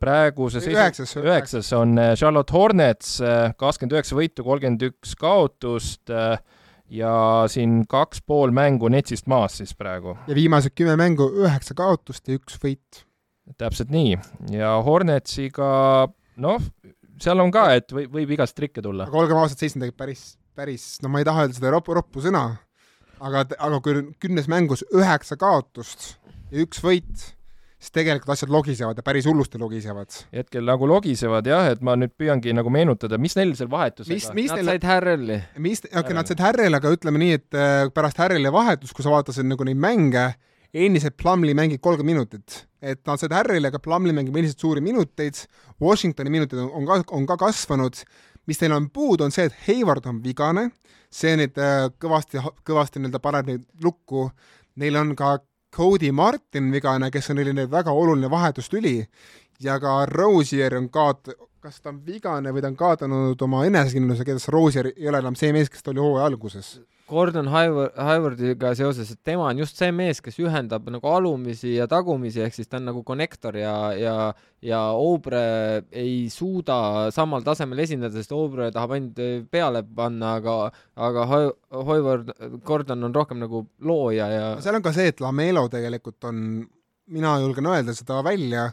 [0.00, 3.14] praeguse seisu üheksas, üheksas on äh, Charlotte Hornets,
[3.58, 6.12] kakskümmend üheksa võitu, kolmkümmend üks kaotust
[6.92, 7.14] ja
[7.48, 10.18] siin kaks pool mängu netsist maas siis praegu.
[10.28, 13.06] ja viimased kümme mängu üheksa kaotust ja üks võit.
[13.56, 14.18] täpselt nii
[14.52, 15.70] ja Hornetsiga
[16.36, 16.68] noh,
[17.22, 19.06] seal on ka, et võib, võib igast trikke tulla.
[19.08, 20.26] aga olgem ausad, seitse on tegelikult päris,
[20.58, 22.44] päris, no ma ei taha öelda seda roppu, roppu sõna,
[23.22, 26.14] aga, aga kui kümnes mängus üheksa kaotust
[26.52, 27.30] ja üks võit,
[27.82, 30.14] siis tegelikult asjad logisevad ja päris hullusti logisevad.
[30.34, 34.28] hetkel nagu logisevad jah, et ma nüüd püüangi nagu meenutada, mis neil seal vahetusega mis,
[34.36, 34.72] mis nad neil...
[34.72, 35.38] said Harrel'i.
[35.58, 39.06] mis, okei okay,, nad said Harrel'i, aga ütleme nii, et äh, pärast Harrel'i vahetust, kui
[39.06, 40.28] sa vaatasid nagu neid mänge,
[40.72, 42.62] endiselt Plumlee mängib kolmkümmend minutit.
[42.82, 45.42] et nad said Harrel'i, aga Plumlee mängib endiselt suuri minuteid,
[45.82, 47.98] Washingtoni minutid on, on ka, on ka kasvanud,
[48.46, 50.68] mis neil on puudu, on see, et Hayward on vigane,
[51.12, 54.28] see nüüd äh, kõvasti, kõvasti nii-öelda paneb neid lukku,
[54.82, 55.38] neil on ka
[55.72, 58.98] Cody Martin vigane, kes on neile väga oluline vahetustüli.
[59.62, 64.24] Ja ka Rosier on kaot-, kas ta on vigane või ta on kaotanud oma enesekindluse,
[64.26, 66.74] kuidas Rosier ei ole enam see mees, kes ta oli hooaja alguses.
[67.12, 72.40] Gordon Haywardiga seoses, et tema on just see mees, kes ühendab nagu alumisi ja tagumisi,
[72.42, 74.14] ehk siis ta on nagu connector ja, ja,
[74.64, 75.42] ja Obre
[75.90, 79.20] ei suuda samal tasemel esindada, sest Obre tahab ainult
[79.52, 80.56] peale panna, aga,
[81.10, 82.32] aga Hayward,
[82.64, 86.62] Gordon on rohkem nagu looja ja seal on ka see, et Lamelo tegelikult on,
[87.12, 88.70] mina julgen öelda seda välja,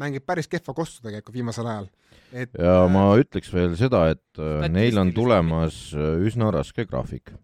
[0.00, 1.90] mängib päris kehva kossu tegelikult viimasel ajal
[2.32, 7.34] et ja ma ütleks veel seda, et äh, neil on tulemas äh, üsna raske graafik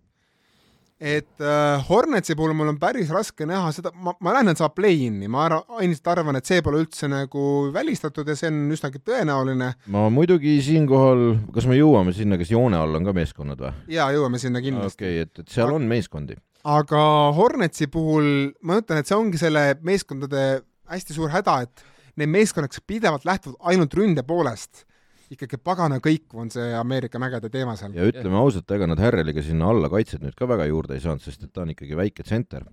[1.01, 4.73] et äh, Hornetsi puhul mul on päris raske näha seda, ma, ma näen, et saab
[4.79, 5.45] play-in'i, ma
[5.85, 7.43] endiselt arvan, et see pole üldse nagu
[7.75, 9.73] välistatud ja see on üsnagi tõenäoline.
[9.93, 13.75] ma muidugi siinkohal, kas me jõuame sinna, kas joone all on ka meeskonnad või?
[13.93, 15.03] jaa, jõuame sinna kindlasti.
[15.03, 16.39] okei okay,, et, et seal on meeskondi.
[16.65, 17.03] aga
[17.37, 20.47] Hornetsi puhul ma ütlen, et see ongi selle meeskondade
[20.89, 21.85] hästi suur häda, et
[22.17, 24.87] need meeskonnad, kes pidevalt lähtuvad ainult ründe poolest
[25.33, 27.95] ikkagi pagana kõikuv on see Ameerika mägede teema seal.
[27.97, 31.23] ja ütleme ausalt, ega nad Härreliga sinna alla kaitset nüüd ka väga juurde ei saanud,
[31.25, 32.67] sest et ta on ikkagi väike tsenter.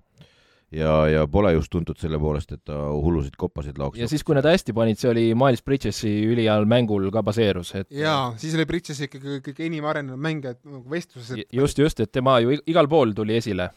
[0.73, 3.99] ja, ja pole just tuntud selle poolest, et ta hullusid koppasid laoks.
[3.99, 7.89] ja siis, kui nad hästi panid, see oli Miles Bridgesi üliheal mängul ka baseerus, et
[7.93, 11.47] jaa, siis oli Bridges ikkagi kõige enim arenenud mängija nagu vestluses et....
[11.53, 13.71] just, just, et tema ju igal pool tuli esile.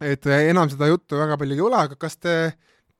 [0.00, 2.36] et enam seda juttu väga palju ei ole, aga kas te,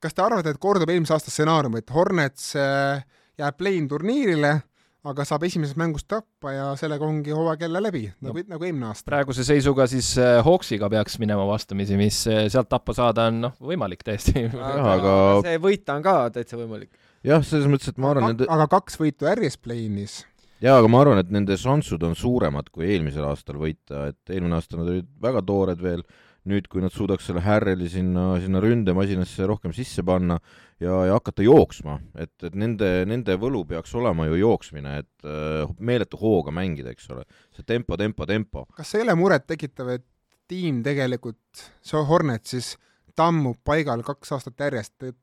[0.03, 3.01] kas te arvate, et kordub eelmise aasta stsenaarium, et Hornets äh,
[3.39, 4.57] jääb play-in turniirile
[5.03, 8.87] aga saab esimesest mängust tappa ja sellega ongi hooaeg jälle läbi, nagu no,, nagu eelmine
[8.87, 9.05] aasta.
[9.09, 13.55] praeguse seisuga siis äh, Hawksiga peaks minema vastamisi, mis äh, sealt tappa saada on noh,
[13.71, 14.45] võimalik täiesti.
[14.93, 16.93] aga see võita on ka täitsa võimalik.
[17.27, 20.21] jah, selles mõttes, et ma arvan, nende aga kaks võitu järjest play-in'is.
[20.63, 24.55] jaa, aga ma arvan, et nende šansud on suuremad kui eelmisel aastal võita, et eelmine
[24.55, 26.07] aasta nad olid väga toored veel,
[26.49, 30.37] nüüd, kui nad suudaks selle Harreli sinna, sinna ründemasinasse rohkem sisse panna
[30.81, 35.71] ja, ja hakata jooksma, et, et nende, nende võlu peaks olema ju jooksmine, et uh,
[35.79, 37.23] meeletu hooga mängida, eks ole.
[37.55, 38.65] see tempo, tempo, tempo.
[38.75, 40.07] kas see ei ole murettekitav, et
[40.51, 42.73] tiim tegelikult, see Hornet siis
[43.15, 45.19] tammub paigal kaks aastat järjest, et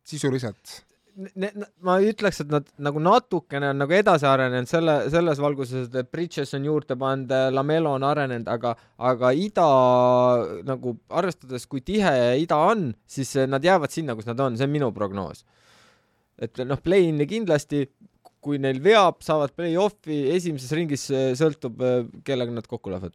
[1.21, 6.11] sisuliselt ma ütleks, et nad nagu natukene on nagu edasi arenenud selle, selles valguses, et
[6.13, 8.75] Bridges on juurde pannud, Lamelo on arenenud, aga,
[9.11, 9.69] aga ida
[10.69, 14.77] nagu arvestades, kui tihe ida on, siis nad jäävad sinna, kus nad on, see on
[14.77, 15.45] minu prognoos.
[16.41, 17.85] et noh, play-in'i kindlasti,
[18.41, 21.83] kui neil veab, saavad play-off'i, esimeses ringis sõltub,
[22.25, 23.13] kellega nad kokku lähevad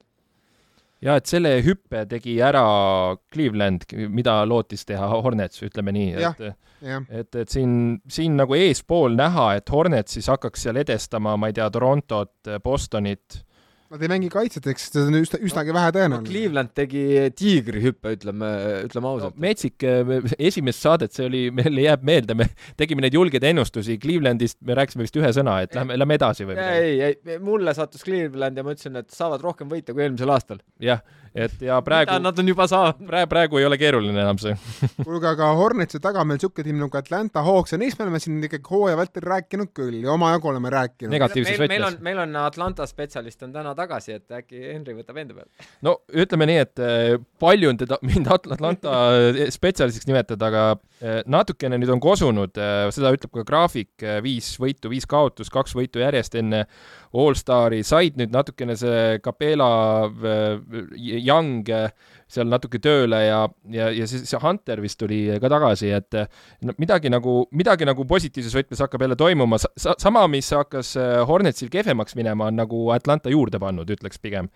[1.01, 2.65] ja et selle hüppe tegi ära
[3.33, 6.45] Cleveland, mida lootis teha Hornets, ütleme nii, et
[7.09, 11.55] et, et siin, siin nagu eespool näha, et Hornets siis hakkaks seal edestama, ma ei
[11.57, 13.44] tea, Torontot, Bostonit
[13.93, 16.25] Nad ei mängi kaitset, eks see on üsna, üsnagi vähe tõenäoline no,.
[16.25, 17.03] Cleveland tegi
[17.37, 18.49] tiigrihüppe, ütleme,
[18.87, 19.41] ütleme ausalt no,.
[19.43, 19.85] metsik,
[20.39, 22.47] esimest saadet, see oli, meile jääb meelde, me
[22.81, 26.57] tegime neid julgeid ennustusi, Clevelandist me rääkisime vist ühe sõna, et lähme, lähme edasi või
[26.57, 26.87] midagi.
[26.87, 30.65] ei, ei, mulle sattus Cleveland ja ma ütlesin, et saavad rohkem võita kui eelmisel aastal.
[30.81, 33.01] jah, et ja praegu Nad on juba saanud.
[33.07, 34.55] praegu, praegu ei ole keeruline enam see
[35.05, 38.39] kuulge, aga Hornetsi taga meil niisugune tiim nagu Atlanta Hawks ja neist me oleme siin
[38.47, 41.11] ikkagi hooaja vältel rääkinud küll ja omajagu oleme rääkinud.
[41.13, 41.73] negatiivses võtmes.
[41.73, 45.69] meil on, meil on Atlanta spetsialist on täna tagasi, et äkki Henry võtab enda peale.
[45.85, 48.95] no ütleme nii, et äh, palju on teda, mind Atlanta
[49.53, 54.91] spetsialistiks nimetada, aga äh, natukene nüüd on kosunud, äh, seda ütleb ka graafik, viis võitu,
[54.93, 56.65] viis kaotust, kaks võitu järjest enne
[57.15, 59.71] Allstari, said nüüd natukene see Capela
[60.99, 61.63] Young
[62.25, 63.39] seal natuke tööle ja,
[63.71, 66.17] ja, ja siis see Hunter vist tuli ka tagasi, et
[66.65, 71.19] no midagi nagu, midagi nagu positiivses võtmes hakkab jälle toimuma sa,, sama, mis hakkas äh,
[71.29, 74.49] Hornetsil kehvemaks minema, on nagu Atlanta juurde pannud, ütleks pigem.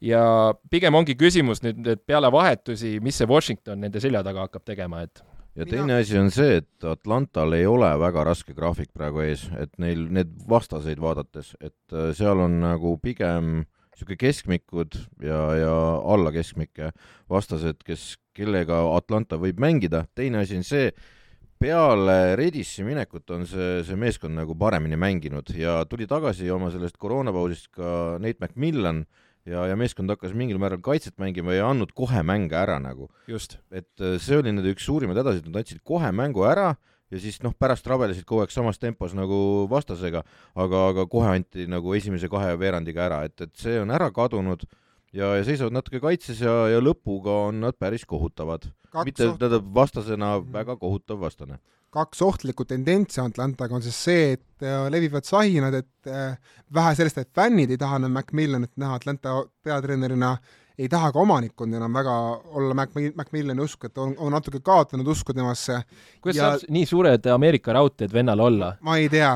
[0.00, 0.22] ja
[0.70, 5.02] pigem ongi küsimus nüüd, et peale vahetusi, mis see Washington nende selja taga hakkab tegema,
[5.02, 5.24] et
[5.56, 9.46] ja Mina- teine asi on see, et Atlantal ei ole väga raske graafik praegu ees,
[9.58, 13.64] et neil need vastaseid vaadates, et äh, seal on nagu pigem
[13.96, 16.90] niisugune keskmikud ja, ja alla keskmike
[17.32, 20.90] vastased, kes, kellega Atlanta võib mängida, teine asi on see,
[21.56, 26.98] peale Redissi minekut on see, see meeskond nagu paremini mänginud ja tuli tagasi oma sellest
[27.00, 29.06] koroonapausist ka Nate McMillan
[29.46, 33.08] ja, ja meeskond hakkas mingil määral kaitset mängima ja ei andnud kohe mänge ära nagu
[33.70, 36.74] et äh, see oli nende üks suurimaid hädasid, nad andsid kohe mängu ära
[37.10, 40.24] ja siis noh, pärast rabelesid kogu aeg samas tempos nagu vastasega,
[40.58, 44.66] aga, aga kohe anti nagu esimese kahe veerandiga ära, et, et see on ära kadunud
[45.14, 48.66] ja, ja seisavad natuke kaitses ja, ja lõpuga on nad päris kohutavad.
[49.04, 50.52] mitte, tähendab vastasena Mhm.
[50.52, 51.58] väga kohutav vastane.
[51.96, 56.36] Kaks ohtlikku tendentsi Atlantaga on siis see, et äh, levivad sahinad, et äh,
[56.74, 60.34] vähe sellest, et fännid ei taha enam Macmillanit näha Atlanta peatreenerina,
[60.76, 62.14] ei taha ka omanikkond enam väga
[62.60, 65.78] olla Mac, Macmillani usku, et on, on natuke kaotanud usku temasse.
[66.20, 68.74] kuidas Ja- saab nii suured Ameerika raudteed vennal olla?
[68.84, 69.30] ma ei tea.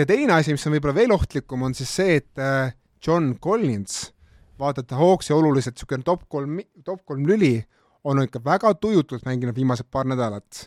[0.00, 2.72] ja teine asi, mis on võib-olla veel ohtlikum, on siis see, et äh,
[3.06, 4.06] John Collins,
[4.58, 7.58] vaadata Hawksi oluliselt niisugune top kolm, top kolm lüli,
[8.08, 10.64] on ikka väga tujutult mänginud viimased paar nädalat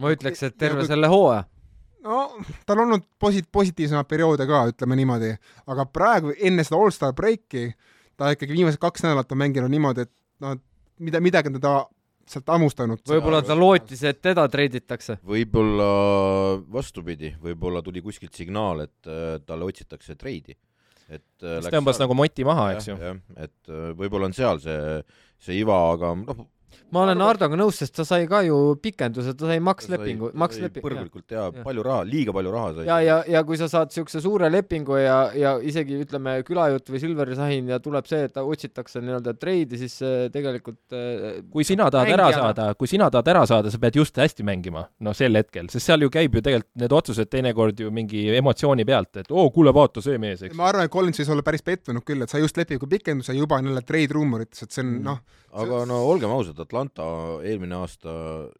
[0.00, 1.44] ma ütleks, et terve kui- selle hooaja.
[2.06, 2.24] no
[2.66, 5.34] tal on olnud posi-, positiivsemaid perioode ka, ütleme niimoodi,
[5.70, 7.70] aga praegu enne seda allstar breiki
[8.20, 10.12] ta ikkagi viimased kaks nädalat on mänginud niimoodi, et
[10.44, 10.54] no
[11.00, 11.74] mida, midagi on teda
[12.30, 13.02] sealt hammustanud.
[13.10, 15.18] võib-olla ta lootis, et teda treiditakse.
[15.26, 15.90] võib-olla
[16.72, 20.56] vastupidi, võib-olla tuli kuskilt signaal, et äh, talle otsitakse treidi.
[21.08, 22.96] et äh, siis tõmbas nagu moti maha, eks ju.
[23.00, 25.00] jah, et äh, võib-olla on seal see,
[25.42, 26.44] see iva, aga noh,
[26.94, 30.84] ma olen Hardoga nõus, sest ta sai ka ju pikenduse, ta sai makslepingu, makslepingu.
[30.86, 31.62] põrgulikult ja Jah.
[31.66, 32.86] palju raha, liiga palju raha sai.
[32.88, 37.02] ja, ja, ja kui sa saad siukse suure lepingu ja, ja isegi ütleme, külajutt või
[37.02, 41.66] Silveri sahin ja tuleb see, et ta otsitakse nii-öelda treidi, siis see tegelikult äh, kui
[41.66, 42.50] sina tahad ära Mängijana.
[42.50, 45.90] saada, kui sina tahad ära saada, sa pead just hästi mängima, noh sel hetkel, sest
[45.90, 49.74] seal ju käib ju tegelikult need otsused teinekord ju mingi emotsiooni pealt, et oo, kuule,
[49.74, 50.56] vaata see mees, eks.
[50.58, 53.60] ma arvan, et Collins võis olla päris pettunud küll, et sai just lepingu pikenduse, juba
[53.60, 55.20] on jälle trade rumorites, et see on noh,
[55.60, 57.04] aga no olgem ausad, Atlanta
[57.46, 58.12] eelmine aasta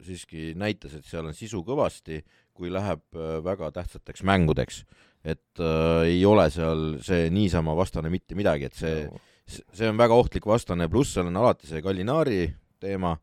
[0.05, 2.21] siiski näitas, et seal on sisu kõvasti,
[2.57, 4.83] kui läheb äh, väga tähtsateks mängudeks.
[5.23, 9.09] et äh, ei ole seal see niisama vastane mitte midagi, et see,
[9.45, 12.47] see on väga ohtlik vastane, pluss seal on alati see Gallinari
[12.81, 13.17] teema.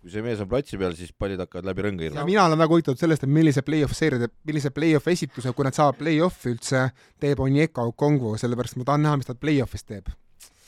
[0.00, 2.28] kui see mees on platsi peal, siis pallid hakkavad läbi rõnga ja irvama.
[2.28, 5.98] mina olen väga huvitatud sellest, et millise play-off seeria millise play-off esituse, kui nad saavad
[6.00, 6.86] play-off'i üldse,
[7.20, 10.08] teeb Onyeka Okongwu, sellepärast ma tahan näha, mis ta play-off'is teeb.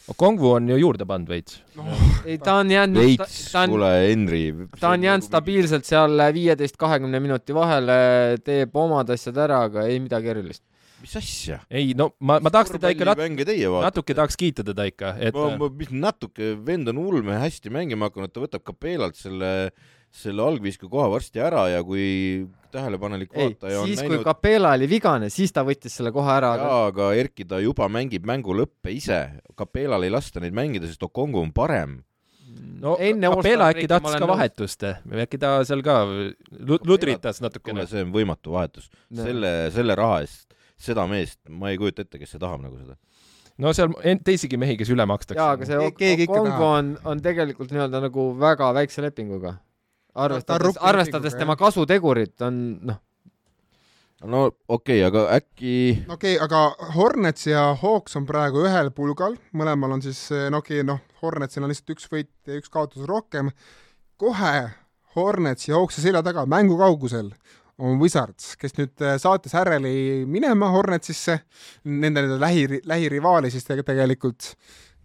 [0.03, 1.61] Kongwu on ju juurde pannud veits.
[2.27, 4.43] ei, ta on jäänud, veits, kuule, Henri.
[4.81, 5.27] ta on jäänud.
[5.27, 7.97] stabiilselt seal viieteist, kahekümne minuti vahele,
[8.43, 10.65] teeb omad asjad ära, aga ei midagi erilist.
[11.03, 11.61] mis asja?
[11.71, 13.23] ei no ma, ma tahaks teda ikka nat-,
[13.87, 18.11] natuke tahaks kiita teda ikka, et ma, ma, mis natuke, vend on ulme hästi mängima
[18.11, 19.71] hakanud, ta võtab Capellalt selle,
[20.13, 24.89] selle algviske koha varsti ära ja kui tähelepanelik vaataja on siis kui näinud, Capella oli
[24.91, 28.57] vigane, siis ta võttis selle koha ära, aga jaa, aga Erki, ta juba mängib mängu
[28.57, 29.19] lõppe ise.
[29.59, 32.01] Capellal ei lasta neid mängida, sest Okongu on parem.
[32.83, 34.85] no enne Capella äkki tahtis ka vahetust,
[35.25, 38.91] äkki ta seal ka lu- ludritas natukene., see on võimatu vahetus.
[39.11, 39.25] No.
[39.25, 42.97] selle, selle raha eest, seda meest, ma ei kujuta ette, kes see tahab nagu seda.
[43.61, 43.93] no seal
[44.25, 45.41] teisigi mehi, kes üle makstakse.
[45.41, 49.57] jaa, aga see Kongo on, on tegelikult nii-öelda nagu väga väikse lepinguga.
[50.13, 52.99] Ta arvestades, arvestades tema kasutegurit on noh,
[54.25, 55.75] no okei okay,, aga äkki
[56.09, 60.83] okei okay,, aga Hornets ja Hawks on praegu ühel pulgal, mõlemal on siis no okei
[60.83, 63.51] okay,, noh, Hornetsil on lihtsalt üks võit ja üks kaotus rohkem.
[64.21, 64.71] kohe
[65.17, 67.33] Hornets ja Hawksi selja taga mängu kaugusel
[67.83, 71.41] on Wizards, kes nüüd äh, saatis Härreli minema Hornetsisse,
[71.89, 74.53] nende nende lähi, lähirivaali siis tege- tegelikult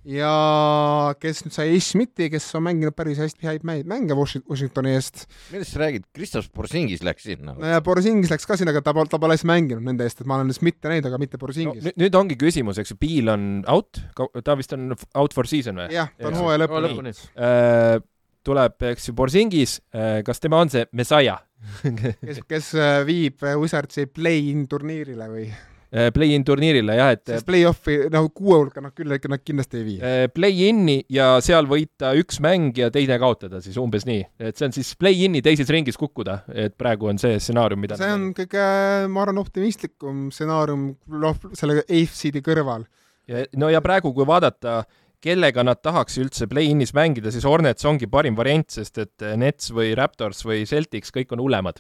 [0.07, 4.95] ja kes nüüd sai Ish Smithi, kes on mänginud päris hästi häid mänge Washi- Washingtoni
[4.95, 5.25] eest.
[5.51, 8.95] millest sa räägid, Kristaps Porzingis läks sinna no ja Borisingis läks ka sinna, aga ta
[8.97, 11.43] pole, ta pole hästi mänginud nende eest, et ma olen Smithi näinud, aga mitte no,
[11.45, 13.99] Borisingis nüüd, ongi küsimus, eks ju, Piil on out,
[14.43, 15.91] ta vist on out for season või?
[15.95, 17.13] jah, ta on hooaja lõpuni.
[17.35, 17.99] Äh,
[18.47, 19.79] tuleb, eks ju, Borsingis,
[20.23, 21.43] kas tema on see Messiah?
[22.21, 25.47] kes, kes äh, viib äh, Wizardsi play-in turniirile või?
[25.87, 29.85] Äh, Play-in turniirile jah, et sest play-off'i nagu kuue hulka nad küll nad kindlasti ei
[29.85, 29.99] vii.
[30.03, 34.67] äh, play-in'i ja seal võita üks mäng ja teine kaotada siis umbes nii, et see
[34.67, 38.67] on siis play-in'i teises ringis kukkuda, et praegu on see stsenaarium, mida see on kõige,
[39.07, 40.89] ma arvan, optimistlikum stsenaarium
[41.23, 42.83] noh, selle AFC-di kõrval.
[43.31, 44.81] ja, no ja praegu, kui vaadata,
[45.23, 49.95] kellega nad tahaks üldse play-in'is mängida, siis Hornets ongi parim variant, sest et Nets või
[49.95, 51.79] Raptors või Celtics, kõik on hullemad.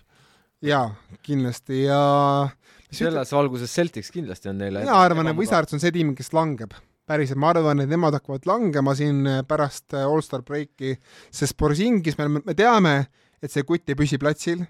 [0.65, 0.87] jaa,
[1.25, 1.83] kindlasti.
[1.87, 2.01] Ja
[2.93, 6.75] selles valguses Celtics kindlasti on neile mina arvan, et Wizards on see tiim, kes langeb.
[7.07, 10.97] päriselt, ma arvan, et nemad hakkavad langema siin äh, pärast äh, allstar breaki,
[11.31, 12.97] sest Borisingis me, me teame,
[13.39, 14.65] et see kutt ei püsi platsil.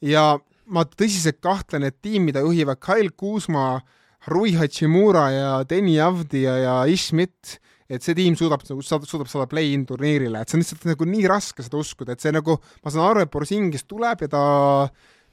[0.00, 0.38] Ja
[0.72, 3.82] ma tõsiselt kahtlen, et tiim, mida juhivad Kyle Kuusma,
[4.32, 7.58] Rui Hachimura ja Deni Avdia ja Ish Schmidt,
[7.92, 11.62] et see tiim suudab, suudab saada play-in turniirile, et see on lihtsalt nagu nii raske
[11.62, 14.46] seda uskuda, et see nagu, ma saan aru, et Borisingis tuleb ja ta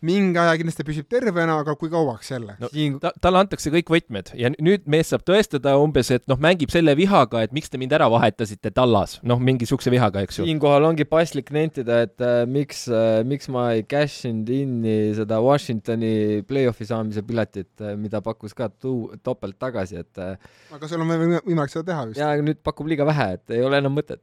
[0.04, 2.70] mingi aja kindlasti püsib tervena, aga kui kauaks jälle no,?
[3.04, 6.96] Ta, talle antakse kõik võtmed ja nüüd mees saab tõestada umbes, et noh, mängib selle
[7.00, 10.48] vihaga, et miks te mind ära vahetasite tallas, noh, mingi siukse vihaga, eks ju.
[10.50, 15.40] siinkohal ongi paslik nentida, et äh, miks äh,, miks ma ei cash inud inni seda
[15.44, 20.36] Washingtoni play-off'i saamise piletit äh,, mida pakkus ka tuu-, topelt tagasi, et äh,
[20.76, 22.22] aga sul on võimalik seda teha vist?
[22.22, 24.22] jaa, aga nüüd pakub liiga vähe, et ei ole enam mõtet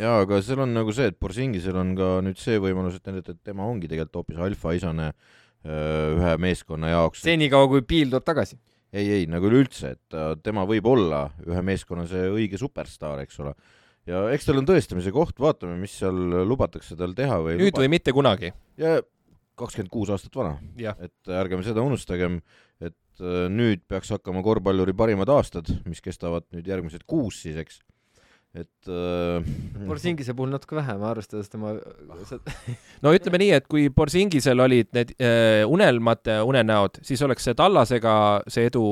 [0.00, 3.40] jaa, aga seal on nagu see, et Borsingisel on ka nüüd see võimalus, et, et
[3.44, 5.09] tema ongi tegelikult hoopis alfaisane
[5.60, 7.20] ühe meeskonna jaoks.
[7.26, 8.56] senikaua, kui Piil tuleb tagasi?
[8.92, 13.54] ei, ei nagu üleüldse, et tema võib olla ühe meeskonna see õige superstaar, eks ole.
[14.08, 16.16] ja eks tal on tõestamise koht, vaatame, mis seal
[16.48, 17.84] lubatakse tal teha või nüüd luba...
[17.84, 18.52] või mitte kunagi.
[18.80, 18.98] ja
[19.60, 20.56] kakskümmend kuus aastat vana.
[20.80, 22.40] et ärgem seda unustagem,
[22.80, 27.82] et äh, nüüd peaks hakkama korvpalluri parimad aastad, mis kestavad nüüd järgmised kuus siis, eks
[28.54, 31.76] et äh, Borsingise puhul natuke vähem, arvestades tema
[33.04, 38.14] no ütleme nii, et kui Borsingisel olid need äh, unelmate unenäod, siis oleks see Tallasega
[38.50, 38.84] see edu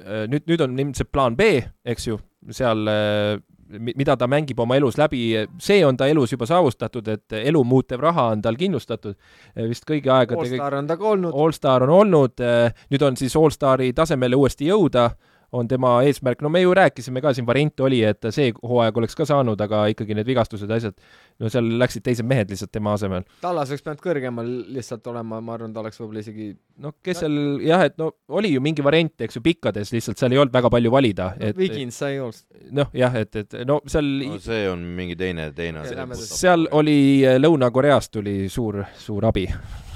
[0.00, 2.16] äh,, nüüd, nüüd on ilmselt plaan B, eks ju,
[2.56, 3.36] seal äh,
[3.72, 5.22] mida ta mängib oma elus läbi,
[5.62, 9.86] see on ta elus juba saavutatud, et elu muutev raha on tal kindlustatud äh, vist
[9.88, 11.36] kõigi aegade Allstar on ta ka olnud.
[11.44, 15.10] Allstar on olnud, äh, nüüd on siis Allstari tasemele uuesti jõuda
[15.52, 19.16] on tema eesmärk, no me ju rääkisime ka, siin variant oli, et see hooaeg oleks
[19.18, 20.96] ka saanud, aga ikkagi need vigastused ja asjad,
[21.42, 23.26] no seal läksid teised mehed lihtsalt tema asemel.
[23.42, 27.36] Tallas oleks pidanud kõrgemal lihtsalt olema, ma arvan, ta oleks võib-olla isegi no kes seal
[27.64, 30.70] jah, et no oli ju mingi variant, eks ju, pikkades lihtsalt seal ei olnud väga
[30.72, 31.56] palju valida et....
[31.58, 32.46] Vigins sai Olst.
[32.72, 35.84] noh, jah, et, et no seal no see on mingi teine, teine
[36.16, 36.96] seal oli
[37.28, 39.46] äh, Lõuna-Koreast tuli suur, suur abi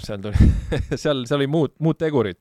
[0.05, 0.51] seal tuli
[1.03, 2.39] seal, seal oli muud, muud tegurid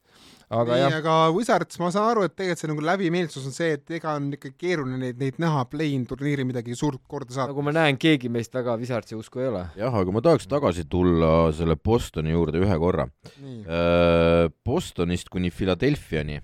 [0.53, 0.97] aga nii, jah.
[0.99, 4.27] aga Wizards, ma saan aru, et tegelikult see nagu läbimeelsus on see, et ega on
[4.37, 7.53] ikka keeruline neid, neid näha play-in turniiri midagi suurt korda saada.
[7.53, 9.63] nagu ma näen, keegi meist väga Wizardsi usku ei ole.
[9.79, 13.07] jah, aga ma tahaks tagasi tulla selle Bostoni juurde ühe korra.
[13.39, 16.39] Äh, Bostonist kuni Philadelphia'ni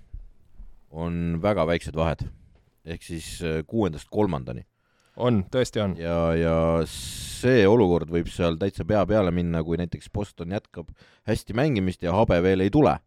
[0.92, 2.26] on väga väiksed vahed,
[2.86, 4.66] ehk siis äh, kuuendast kolmandani.
[5.22, 5.94] on, tõesti on.
[6.00, 6.58] ja, ja
[6.90, 10.90] see olukord võib seal täitsa pea peale minna, kui näiteks Boston jätkab
[11.30, 12.98] hästi mängimist ja habe veel ei tule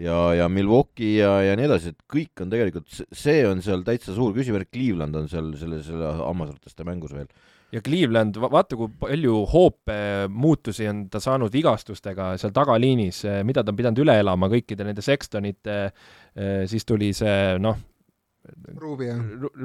[0.00, 4.14] ja, ja Milwaukee ja, ja nii edasi, et kõik on tegelikult, see on seal täitsa
[4.16, 7.28] suur küsimärk, Cleveland on seal selle, selle hammasrataste mängus veel.
[7.72, 9.98] ja Cleveland, vaata kui palju hoope
[10.30, 15.04] muutusi on ta saanud vigastustega seal tagaliinis, mida ta on pidanud üle elama kõikide nende
[15.04, 15.78] Sextonite,
[16.68, 17.80] siis tuli see noh,
[18.80, 19.16] Rubio.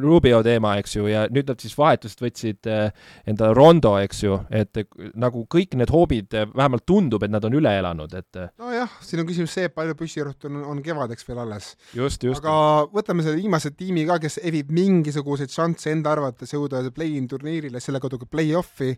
[0.02, 2.91] Rubio teema, eks ju, ja nüüd nad siis vahetust võtsid äh,
[3.30, 4.82] enda Rondo, eks ju, et
[5.20, 9.24] nagu kõik need hoobid, äh, vähemalt tundub, et nad on üle elanud, et nojah, siin
[9.24, 11.74] on küsimus see, palju püssirõhtu on, on kevadeks veel alles.
[11.98, 12.44] just, just.
[12.44, 17.82] aga võtame selle viimase tiimi ka, kes evib mingisuguseid šansse enda arvates jõuda play-in turniirile,
[17.84, 18.96] selle kaudu ka play-off'i.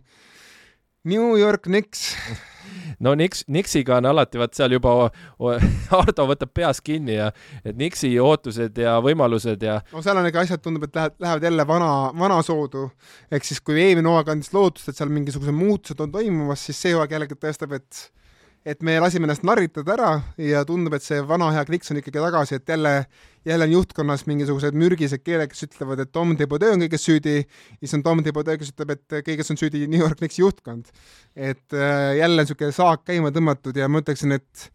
[1.04, 2.14] New York Knicks
[3.04, 4.94] no Nix, Nixiga on alati, vaat seal juba
[6.00, 7.30] Ardo võtab peas kinni ja
[7.64, 11.48] et Nixi ootused ja võimalused ja no seal on ikka asjad, tundub, et lähevad, lähevad
[11.48, 12.88] jälle vana, vana soodu.
[13.30, 16.94] ehk siis, kui eelmine hooaeg andis lootust, et seal mingisugused muutused on toimumas, siis see
[16.96, 18.04] hooaeg jällegi tõestab, et
[18.64, 22.20] et me lasime ennast narritada ära ja tundub, et see vana hea kliks on ikkagi
[22.22, 22.92] tagasi, et jälle,
[23.44, 27.42] jälle on juhtkonnas mingisugused mürgised keeled, kes ütlevad, et Tom Debodee on kõiges süüdi,
[27.82, 30.88] siis on Tom Debodee, kes ütleb, et kõiges on süüdi New York Knicksi juhtkond.
[31.36, 34.70] et äh, jälle niisugune saak käima tõmmatud ja ma ütleksin, et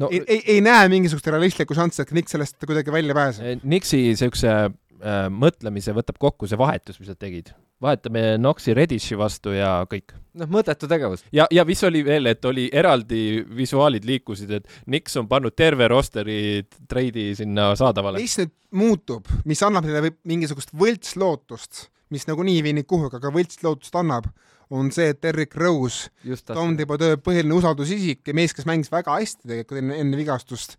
[0.00, 3.60] no, ei, ei, ei näe mingisugust realistlikku šanssi, et Knicks sellest kuidagi välja pääseb.
[3.66, 9.52] Knicksi niisuguse äh, mõtlemise võtab kokku see vahetus, mis nad tegid vahetame Noxi Reddishi vastu
[9.56, 10.14] ja kõik.
[10.36, 11.24] noh, mõttetu tegevus.
[11.34, 15.88] ja, ja mis oli veel, et oli eraldi visuaalid liikusid, et Nix on pannud terve
[15.92, 18.22] rosteri treidi sinna saadavale.
[18.22, 23.32] mis nüüd muutub, mis annab neile mingisugust võltslootust, mis nagunii ei vii neid kuhugi, aga
[23.34, 24.28] võltslootust annab,
[24.72, 26.10] on see, et Derrick Rose,
[26.48, 30.74] Tom Thibodeau põhiline usaldusisik ja mees, kes mängis väga hästi tegelikult enne, enne vigastust,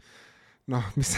[0.74, 1.14] noh, mis,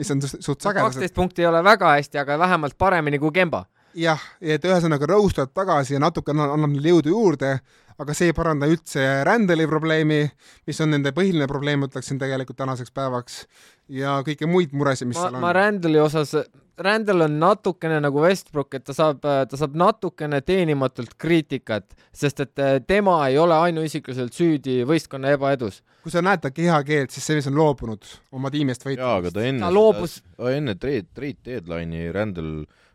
[0.00, 0.88] mis on suht sagedus.
[0.88, 3.66] kaksteist punkti ei ole väga hästi, aga vähemalt paremini kui Kemba
[3.96, 7.58] jah, et ühesõnaga tuleb tagasi ja natuke annab, neile jõudu juurde,
[7.98, 10.22] aga see ei paranda üldse Randali probleemi,
[10.68, 13.42] mis on nende põhiline probleem, ütleksin tegelikult tänaseks päevaks,
[13.90, 15.42] ja kõiki muid muresid, mis ma, seal on.
[15.42, 16.36] ma Randali osas,
[16.78, 22.62] Randall on natukene nagu Westbrook, et ta saab, ta saab natukene teenimatult kriitikat, sest et
[22.62, 25.82] eh, tema ei ole ainuisikuliselt süüdi võistkonna ebaedus.
[26.04, 29.08] kui sa näed ta kehakeelt, siis see mees on loobunud oma tiimi eest võitlemast.
[29.08, 30.20] jaa, aga ta enne ta loobus...
[30.52, 32.87] enne trade, trade deadline'i Randall äh,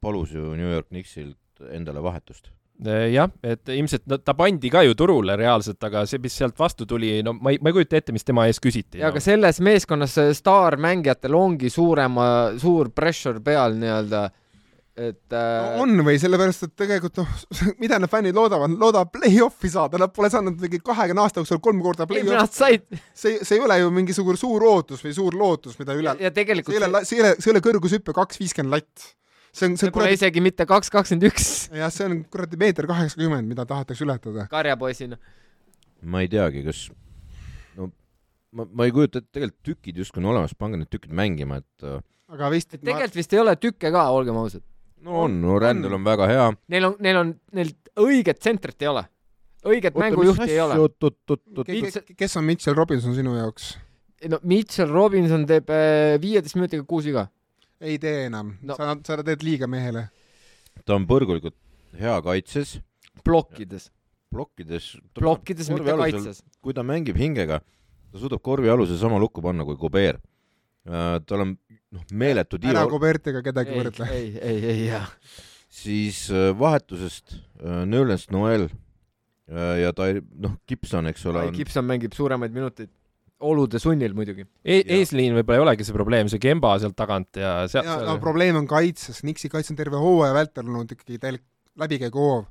[0.00, 2.50] palus ju New York Knicksilt endale vahetust
[3.12, 6.86] jah, et ilmselt no, ta pandi ka ju turule reaalselt, aga see, mis sealt vastu
[6.88, 8.98] tuli, no ma ei, ma ei kujuta ette, mis tema ees küsiti.
[8.98, 9.12] ja no.
[9.12, 12.24] aga selles meeskonnas staarmängijatel ongi suurema,
[12.58, 14.24] suur pressure peal nii-öelda
[14.96, 15.76] et äh...
[15.76, 17.30] no on või, sellepärast et tegelikult noh,
[17.82, 21.80] mida need fännid loodavad, loodavad play-off'i saada, nad pole saanud mingi kahekümne aasta jooksul kolm
[21.84, 22.36] korda play-off'i.
[22.36, 22.84] Nad said.
[23.14, 26.16] see, see ei ole ju mingisugune suur ootus või suur lootus, mida üle.
[26.20, 29.12] ja tegelikult see ei ole, see ei ole, see ei ole kõrgushüpe kaks viiskümmend latt.
[29.52, 30.18] See on, see on kuradi.
[30.18, 31.52] isegi mitte kaks kakskümmend üks.
[31.82, 34.48] jah, see on kuradi meeter kaheksakümmend, mida tahetakse ületada.
[34.52, 35.20] karjapoisina.
[36.02, 36.88] ma ei teagi, kas
[37.78, 37.92] no
[38.52, 41.88] ma, ma ei kujuta ette, tegelikult tükid justkui on olemas, pange need tükid mängima, et
[42.32, 43.22] aga vist tegelikult ma...
[43.22, 44.66] vist ei ole tükke ka, olgem ausad
[45.02, 46.48] no on, no rändel on väga hea.
[46.72, 49.04] Neil on, neil on, neil õiget tsentrit ei ole.
[49.66, 52.14] õiget Oota, mängujuhti ei ole.
[52.18, 53.74] kes on Mitchell Robinson sinu jaoks?
[54.30, 57.26] no Mitchell Robinson teeb äh, viieteist minutiga kuus viga.
[57.82, 60.06] Ei tee enam no., sa, sa teed liiga mehele.
[60.86, 61.56] ta on põrgulikult
[61.98, 62.78] hea kaitses.
[63.24, 63.90] plokkides.
[64.32, 64.88] plokkides.
[65.18, 66.42] plokkides, mitte kaitses.
[66.62, 67.60] kui ta mängib hingega,
[68.10, 70.20] ta suudab korvi aluse sama lukku panna kui Kuber
[70.86, 71.18] uh,.
[71.26, 71.56] tal on
[71.92, 72.76] noh, meeletu tiir.
[72.76, 74.08] ära Kubertiga kedagi võrdle.
[74.14, 75.10] ei, ei, ei, jah.
[75.72, 81.48] siis äh, vahetusest äh, Nölens Noel äh, ja ta noh, Gibson, eks ole.
[81.56, 82.92] Gibson mängib suuremaid minuteid
[83.42, 84.82] olude sunnil muidugi e.
[84.98, 87.88] eesliin võib-olla ei olegi see probleem, see Kemba sealt tagant ja sealt.
[87.88, 91.44] ja no probleem on kaitses, Nixi kaitse on terve hooaja vältel olnud ikkagi täielik
[91.80, 92.46] läbikäiguhoov,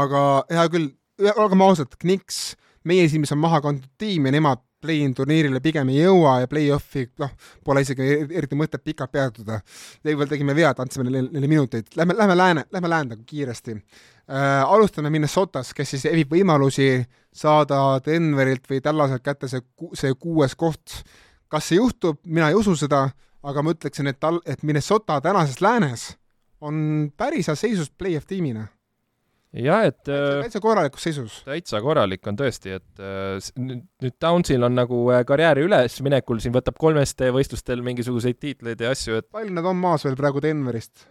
[0.00, 0.20] aga
[0.50, 0.90] hea küll,
[1.36, 2.54] olgem ausad, Knicks,
[2.88, 7.06] meie silmis on maha kantud tiim ja nemad play-in turniirile pigem ei jõua ja play-off'i,
[7.22, 7.32] noh,
[7.64, 9.60] pole isegi eriti mõtet pikalt peatuda.
[10.04, 14.62] Leival tegime vead, andsime neile, neile minuteid, lähme, lähme lääne, lähme läände kiiresti äh,.
[14.66, 19.62] alustame Minnesotas, kes siis evib võimalusi saada Denverilt või Tallaselt kätte see,
[19.98, 21.02] see kuues koht.
[21.48, 23.10] kas see juhtub, mina ei usu seda,
[23.42, 26.12] aga ma ütleksin, et tal, et Minnesota tänases läänes
[26.60, 28.66] on päris heas seisus play-off tiimina
[29.52, 31.40] jah, et täitsa korralikus seisus.
[31.46, 36.78] täitsa korralik on tõesti, et äh, nüüd, Downsil on nagu äh, karjääri ülesminekul, siin võtab
[36.80, 41.06] kolmest võistlustel mingisuguseid tiitleid ja asju, et palju nad on maas veel praegu Denverist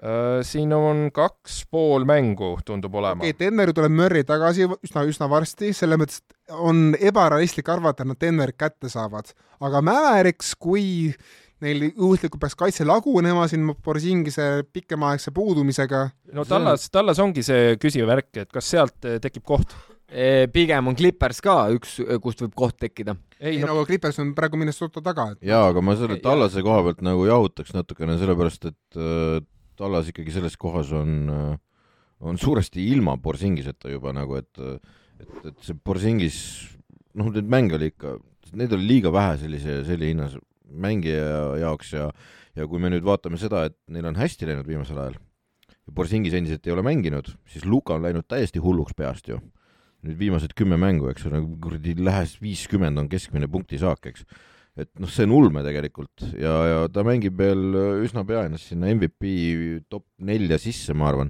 [0.48, 3.22] siin on kaks pool mängu, tundub olema.
[3.22, 6.22] okei okay,, Denveri tuleb Murry tagasi üsna, üsna varsti, selles mõttes
[6.52, 9.32] on ebarealistlik arvata, et nad Denverit kätte saavad,
[9.64, 11.14] aga Mäveriks, kui
[11.64, 16.04] neil juhuslikult peaks kaitse lagunema siin Borsingise pikemaaegse puudumisega.
[16.34, 19.76] no tallas, tallas ongi see küsiv värk, et kas sealt eh, tekib koht?
[20.12, 23.16] Eh, pigem on Clippers ka üks, kust võib koht tekkida.
[23.40, 25.42] ei, ei no aga Clippers on praegu Minnesota taga et....
[25.48, 29.38] jaa, aga ma selle tallase koha pealt nagu jahutaks natukene, sellepärast et äh,
[29.80, 31.58] tallas ikkagi selles kohas on
[32.22, 34.60] on suuresti ilma Borsingiseta juba nagu, et
[35.22, 36.38] et, et see Borsingis,
[37.18, 38.16] noh, neid mänge oli ikka,
[38.58, 40.36] neid oli liiga vähe sellise, selle hinnas
[40.72, 42.12] mängija jaoks ja
[42.56, 46.36] ja kui me nüüd vaatame seda, et neil on hästi läinud viimasel ajal ja Borsingis
[46.38, 49.40] endiselt ei ole mänginud, siis Luka on läinud täiesti hulluks peast ju.
[50.02, 54.26] nüüd viimased kümme mängu, eks ole, kuradi lähes viiskümmend on keskmine punktisaak, eks.
[54.82, 58.90] et noh, see on ulme tegelikult ja, ja ta mängib veel üsna pea ennast sinna
[58.96, 61.30] MVP top nelja sisse, ma arvan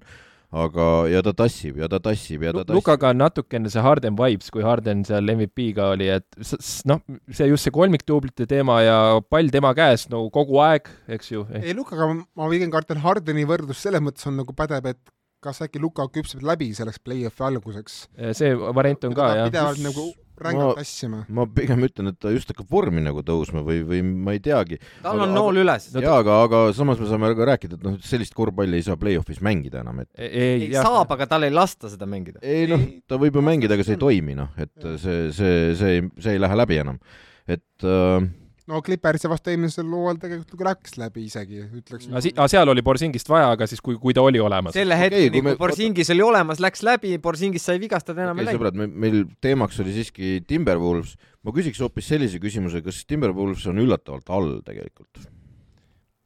[0.51, 2.77] aga, ja ta tassib ja ta tassib ja ta tassib.
[2.77, 6.51] Lukaga on natukene see Harden vibes, kui Harden seal MVP-ga oli, et
[6.89, 8.97] noh, see just see kolmikduublite teema ja
[9.31, 11.45] pall tema käes no kogu aeg, eks ju.
[11.61, 15.01] ei, Lukaga ma pigem kardan Hardeni võrdlus selles mõttes on nagu pädeb, et
[15.41, 18.03] kas äkki Luka küpseb läbi selleks play-off'i alguseks.
[18.37, 19.49] see variant on ka, jah.
[19.49, 20.11] pidevalt nagu
[20.45, 21.21] rängalt tassima.
[21.29, 24.79] ma pigem ütlen, et ta just hakkab vormi nagu tõusma või, või ma ei teagi.
[25.03, 25.89] tal on nool üles.
[25.95, 29.41] jaa, aga, aga samas me saame ka rääkida, et noh, sellist korvpalli ei saa play-off'is
[29.45, 32.43] mängida enam, et ei, ei, ei saab, aga tal ei lasta seda mängida.
[32.43, 36.05] ei noh, ta võib ju mängida, aga see ei toimi, noh, et see, see, see,
[36.21, 37.01] see ei lähe läbi enam.
[37.49, 38.21] et äh,
[38.69, 42.07] no Clippersi vastu eelmisel hooajal tegelikult nagu läks läbi isegi, ütleks.
[42.11, 44.75] aga si-, seal oli Borsingist vaja, aga siis kui, kui ta oli olemas.
[44.77, 45.55] selle hetkeni okay,, kui, me...
[45.55, 48.61] kui Borsingis oli olemas, läks läbi, Borsingist sai vigastada, enam okay, ei läinud.
[48.61, 51.17] sõbrad, meil teemaks oli siiski Timberwolves.
[51.41, 55.25] ma küsiks hoopis sellise küsimuse, kas Timberwolves on üllatavalt all tegelikult?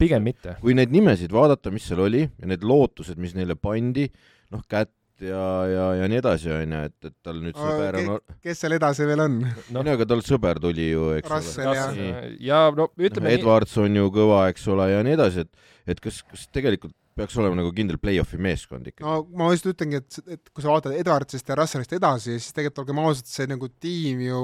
[0.02, 0.58] pigem mitte.
[0.62, 4.10] kui neid nimesid vaadata, mis seal oli ja need lootused, mis neile pandi,
[4.52, 4.92] noh, Kätt,
[5.24, 8.76] ja, ja, ja nii edasi, onju, et, et tal nüüd sõber on Ke, kes seal
[8.78, 9.54] edasi veel on no.?
[9.80, 12.36] ei no aga tal sõber tuli ju, eks Russell, ole.
[12.44, 16.22] ja no ütleme Edwards on ju kõva, eks ole, ja nii edasi, et, et kas,
[16.28, 19.08] kas tegelikult peaks olema nagu kindel play-off'i meeskond ikkagi?
[19.08, 22.84] no ma just ütlengi, et, et kui sa vaatad Edwardsist ja Russellist edasi, siis tegelikult
[22.84, 24.42] olgem ausad, see nagu tiim ju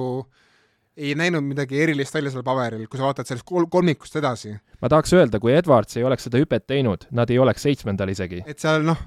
[1.01, 4.53] ei näinud midagi erilist välja seal paberil, kui sa vaatad sellest kol-, kolmikust edasi.
[4.81, 8.43] ma tahaks öelda, kui Edwards ei oleks seda hüpet teinud, nad ei oleks seitsmendal isegi.
[8.45, 8.99] et seal noh,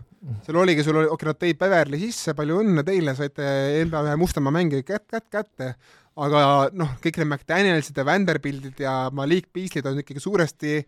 [0.46, 3.46] seal oligi, sul oli, okei, nad tõid Beverly sisse, palju õnne teile, saite
[3.86, 5.74] NBA ühe Mustamäe mängija kätt, kätt kätte,
[6.24, 6.44] aga
[6.76, 10.78] noh, kõik need McDanielsid ja Vanderbiltid ja Malik Beasley'd on ikkagi suuresti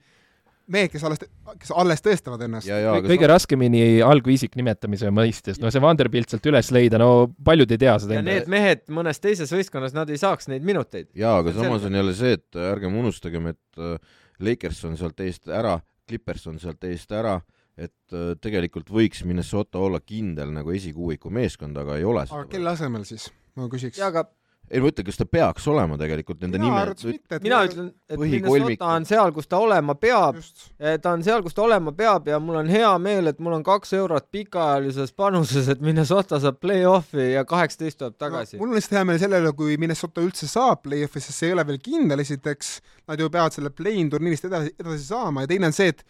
[0.72, 1.22] mehed, kes alles,
[1.60, 2.68] kes alles tõestavad ennast.
[2.68, 7.28] ja, ja aga kõige raskemini algviisik nimetamise mõistes, no see Vanderbilt sealt üles leida, no
[7.46, 11.10] paljud ei tea seda ja need mehed mõnes teises võistkonnas, nad ei saaks neid minuteid.
[11.16, 14.96] jaa, aga on samas on jälle see, et äh, ärgem unustagem, et äh, Lakers on
[15.00, 17.38] sealt eest ära, Clippers on sealt eest ära,
[17.76, 22.74] et äh, tegelikult võiks Minnesota olla kindel nagu esikuuiku meeskond, aga ei ole aga kelle
[22.74, 24.00] asemel siis, ma küsiks.
[24.00, 24.26] jaa, aga
[24.70, 27.60] ei ma ütlen, kas ta peaks olema tegelikult nende mina nime arvates, mitte, et mina
[27.68, 30.66] ütlen, et Minnesota on seal, kus ta olema peab, just,
[31.02, 33.64] ta on seal, kus ta olema peab ja mul on hea meel, et mul on
[33.66, 38.56] kaks eurot pikaajalises panuses, et Minnesota saab play-off'i ja kaheksateist tuleb tagasi.
[38.56, 38.62] no,.
[38.64, 41.56] mul on lihtsalt hea meel selle üle, kui Minnesota üldse saab play-off'i, sest see ei
[41.56, 45.70] ole veel kindel, esiteks nad ju peavad selle play-in turniirist edasi, edasi saama ja teine
[45.70, 46.02] on see, et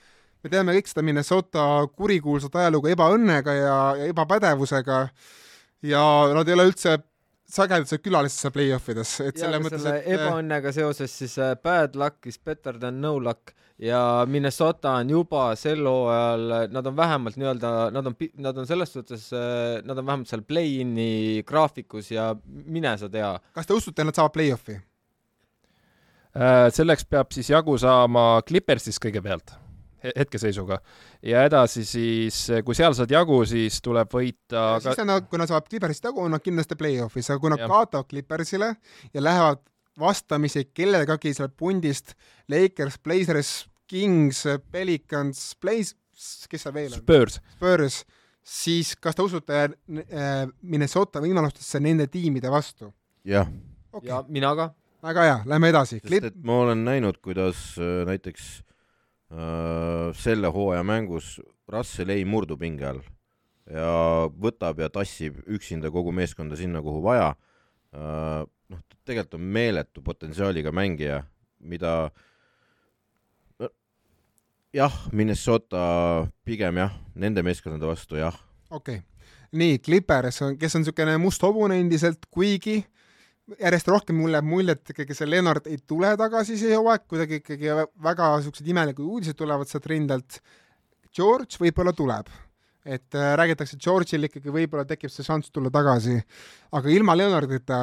[0.44, 5.02] me teame kõik seda Minnesota kurikuulsat ajalugu ebaõnnega ja, ja ebapädevusega
[5.90, 6.96] ja nad ei ole üldse
[7.50, 11.94] sagedased külalised seal play-offides, et ja selles mõttes, et äh, ebaõnnega seoses siis äh, bad
[11.98, 17.38] luck is better than no luck ja Minnesota on juba sel hooajal, nad on vähemalt
[17.38, 18.18] nii-öelda, nad on,
[18.48, 19.28] nad on selles suhtes,
[19.84, 23.34] nad on vähemalt seal play-in'i graafikus ja mine sa tea.
[23.52, 24.78] kas te usute, et nad saavad play-off'i?
[26.36, 29.54] Äh, selleks peab siis jagu saama Clippersist kõigepealt,
[30.16, 30.80] hetkeseisuga.
[31.22, 34.82] ja edasi siis, kui seal saad jagu, siis tuleb võita aga...
[34.88, 37.64] siis on nad, kui nad saavad Clippersist jagu, on nad kindlasti play-off'is, aga kui nad
[37.64, 38.74] kaotavad Clippersile
[39.14, 39.64] ja lähevad
[39.98, 42.14] vastamisi kellegagi sealt pundist,
[42.52, 43.52] Lakers, Blazers,
[43.88, 45.96] Kings, Pelicans, Blaze,
[46.50, 47.02] kes seal veel on?
[47.02, 47.40] Spurs.
[47.56, 48.00] Spurs,
[48.46, 52.92] siis kas te usute äh, Minnesota võimalustesse nende tiimide vastu?
[53.26, 53.48] jah,
[53.90, 54.70] okei ja okay., mina ka.
[55.02, 55.98] väga hea, lähme edasi.
[56.02, 58.75] sest et ma olen näinud, kuidas äh, näiteks äh,
[59.26, 63.00] selle hooaja mängus Russell ei murdu pinge all
[63.66, 67.32] ja võtab ja tassib üksinda kogu meeskonda sinna, kuhu vaja
[67.94, 68.44] äh,.
[68.46, 71.24] noh, tegelikult on meeletu potentsiaaliga mängija,
[71.58, 72.10] mida
[74.74, 78.36] jah, Minnesota pigem jah, nende meeskondade vastu jah,
[78.70, 82.82] okei okay., nii, Clippers on, kes on niisugune must hobune endiselt, kuigi
[83.60, 87.40] järjest rohkem mulle jääb mulje, et ikkagi see Lennart ei tule tagasi see hooaeg, kuidagi
[87.42, 90.40] ikkagi väga niisugused imelikud uudised tulevad sealt rindelt.
[91.16, 92.28] George võib-olla tuleb,
[92.84, 96.18] et äh, räägitakse, et George'il ikkagi võib-olla tekib see šanss tulla tagasi,
[96.76, 97.78] aga ilma Lennartita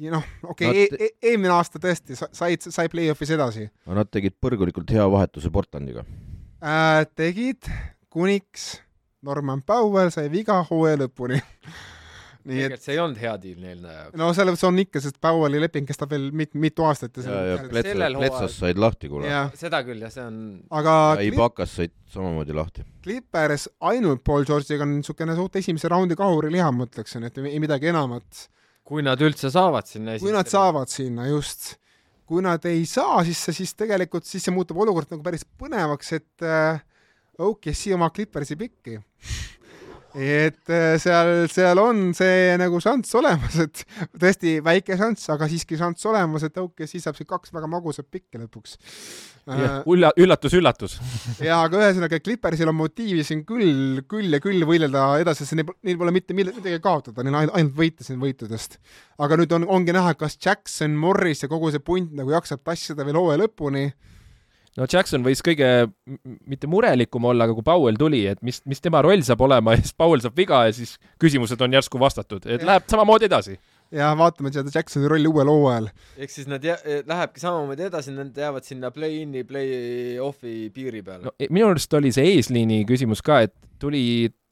[0.00, 3.66] ja noh, okei Nad- okay, e, e eelmine aasta tõesti sa- said, sai play-off'is edasi
[3.86, 6.04] aga nad tegid põrgulikult hea vahetuse Portlandiga.
[6.62, 7.04] äh,.
[7.16, 7.68] tegid,
[8.12, 8.80] kuniks
[9.22, 11.42] Norman Powell sai viga hooaja lõpuni
[12.48, 13.82] nii et see ei olnud hea diil neil
[14.18, 17.42] no selles mõttes on ikka, sest Powelli leping kestab veel mit-, mitu aastat ja ja,
[17.52, 19.34] ja see Pletsas sellel, hooajal- Pletsas said lahti, kuule.
[19.60, 20.38] seda küll jah, see on,
[20.80, 22.86] aga ja Clip- Ibakas said samamoodi lahti.
[23.04, 27.92] Clippers ainult Paul George'iga on niisugune suht esimese raundi kahuriliha, ma ütleksin, et ei midagi
[27.92, 28.48] enamat.
[28.84, 30.48] kui nad üldse saavad sinna kui nad.
[30.50, 31.76] saavad sinna, just.
[32.26, 36.12] kui nad ei saa, siis see, siis tegelikult, siis see muutub olukord nagu päris põnevaks,
[36.16, 36.80] et äh,
[37.38, 38.98] OKC oma Clippersi pikki.
[40.14, 43.84] Et äh, seal, seal on see nagu šanss olemas, et
[44.20, 48.40] tõesti väike šanss, aga siiski šanss olemas, et OKC saab siin kaks väga magusat pikki
[48.42, 48.76] lõpuks.
[49.50, 50.98] Äh, ülla-, üllatus-üllatus.
[51.48, 55.72] jaa, aga ühesõnaga Clippersil on motiivi siin küll, küll ja küll võidelda edasi, sest neil,
[55.82, 58.78] neil pole mitte midagi kaotada, neil on ainult, ainult võita siin võitudest.
[59.22, 63.06] aga nüüd on, ongi näha, kas Jackson, Morris ja kogu see punt nagu jaksab tassida
[63.08, 63.88] veel hooaja lõpuni.
[64.78, 65.68] No Jackson võis kõige
[66.48, 69.82] mitte murelikum olla, aga kui Powell tuli, et mis, mis tema roll saab olema ja
[69.82, 72.68] siis Powell saab viga ja siis küsimused on järsku vastatud, et Jah.
[72.72, 73.58] läheb samamoodi edasi.
[73.92, 75.90] ja vaatame seda Jacksoni rolli uuel hooajal.
[76.16, 81.34] ehk siis nad jää-, lähebki samamoodi edasi, nad jäävad sinna play-in'i, play-off'i piiri peale no
[81.38, 84.04] e- minu arust oli see eesliini küsimus ka, et tuli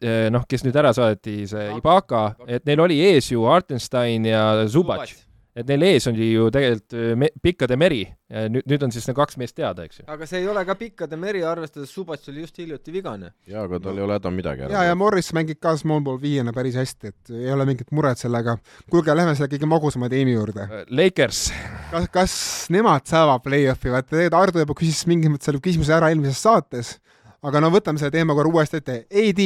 [0.02, 4.42] eh, noh, kes nüüd ära saadeti, see Ibaka, et neil oli ees ju Artenstein ja
[4.68, 5.12] Zubac,
[5.56, 8.04] et neil ees oli ju tegelikult eh, me, pikkade meri.
[8.30, 10.04] nüüd, nüüd on siis need kaks meest teada, eks ju.
[10.10, 13.32] aga see ei ole ka pikkade meri, arvestades Subats oli just hiljuti vigane.
[13.50, 16.54] jaa, aga tal ei ole häda midagi ja, ja Morris mängib ka small ball viiena
[16.54, 18.56] päris hästi, et ei ole mingit muret sellega.
[18.90, 20.68] kuulge, lähme selle kõige magusama tiimi juurde.
[20.94, 21.42] Lakers,
[21.90, 22.36] kas, kas
[22.70, 26.94] nemad saavad play-off'i, vaata tegelikult Ardo juba küsis mingis mõttes selle küsimuse ära eelmises saates,
[27.42, 29.02] aga no võtame selle teema korra uuesti ette.
[29.10, 29.42] AD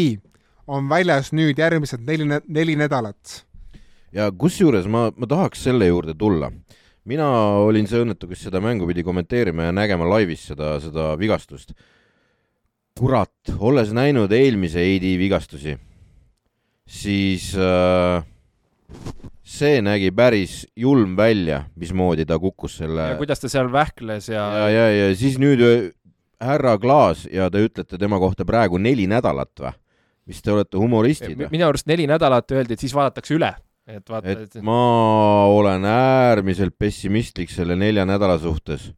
[0.66, 3.40] on väljas nüüd järgmised neli, neli nädalat.
[4.14, 6.50] Ja kusjuures ma, ma tahaks selle juurde tulla.
[7.04, 7.26] mina
[7.60, 11.74] olin see õnnetu, kes seda mängu pidi kommenteerima ja nägema laivis seda, seda vigastust.
[12.98, 15.74] kurat, olles näinud eelmise AD vigastusi,
[16.86, 18.22] siis äh,
[19.42, 24.68] see nägi päris julm välja, mismoodi ta kukkus selle kuidas ta seal vähkles ja, ja,
[24.70, 25.90] ja, ja siis nüüd öö,
[26.40, 29.74] härra Klaas ja te ütlete tema kohta praegu neli nädalat või?
[30.24, 33.50] mis te olete humoristid minu arust neli nädalat öeldi, et siis vaadatakse üle,
[33.86, 38.92] et vaata, et ma olen äärmiselt pessimistlik selle nelja nädala suhtes.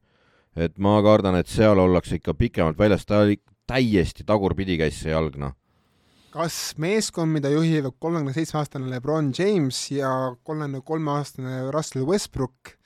[0.57, 3.37] et ma kardan, et seal ollakse ikka pikemalt väljas, ta oli
[3.69, 5.53] täiesti tagurpidi käis see jalg, noh.
[6.33, 10.11] kas meeskond, mida juhib kolmekümne seitsme aastane Lebron James ja
[10.45, 12.77] kolmekümne kolme aastane Russell Westbrook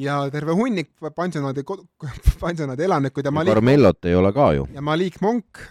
[0.00, 1.64] ja terve hunnik pansionaadi,
[2.44, 4.68] pansionaadi elanikud ja Malik Carmelot ei ole ka ju.
[4.74, 5.66] ja Malik Monk,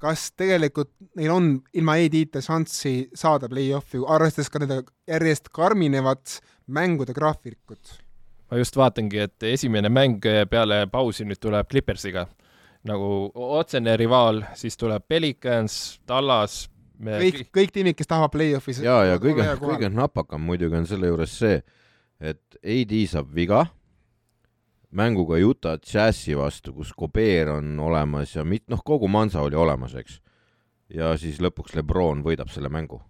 [0.00, 7.16] kas tegelikult neil on ilma AD-ta šanssi saada play-off'i, arvestades ka nende järjest karminevat mängude
[7.16, 7.98] graafikut?
[8.50, 12.26] ma just vaatangi, et esimene mäng peale pausi nüüd tuleb Clippersiga
[12.88, 16.64] nagu otsene rivaal, siis tuleb Pelicans, Tallas.
[17.00, 21.36] kõik, kõik tiimid, kes tahavad play-off'is ja, ja kõige, kõige napakam muidugi on selle juures
[21.42, 21.60] see,
[22.20, 23.66] et AD saab viga
[24.96, 29.94] mänguga Utah Jazzi vastu, kus Kobeer on olemas ja mit-, noh, kogu Mansa oli olemas,
[29.98, 30.20] eks.
[30.94, 33.00] ja siis lõpuks Lebron võidab selle mängu.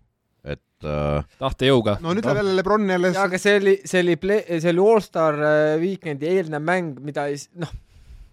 [0.45, 1.99] et äh, tahtejõuga.
[2.01, 4.85] no nüüd läheb jälle Lebron jälle jaa, aga see oli, see oli play, see oli
[4.85, 7.73] allstar äh, weekend'i eelnev mäng, mida ei noh,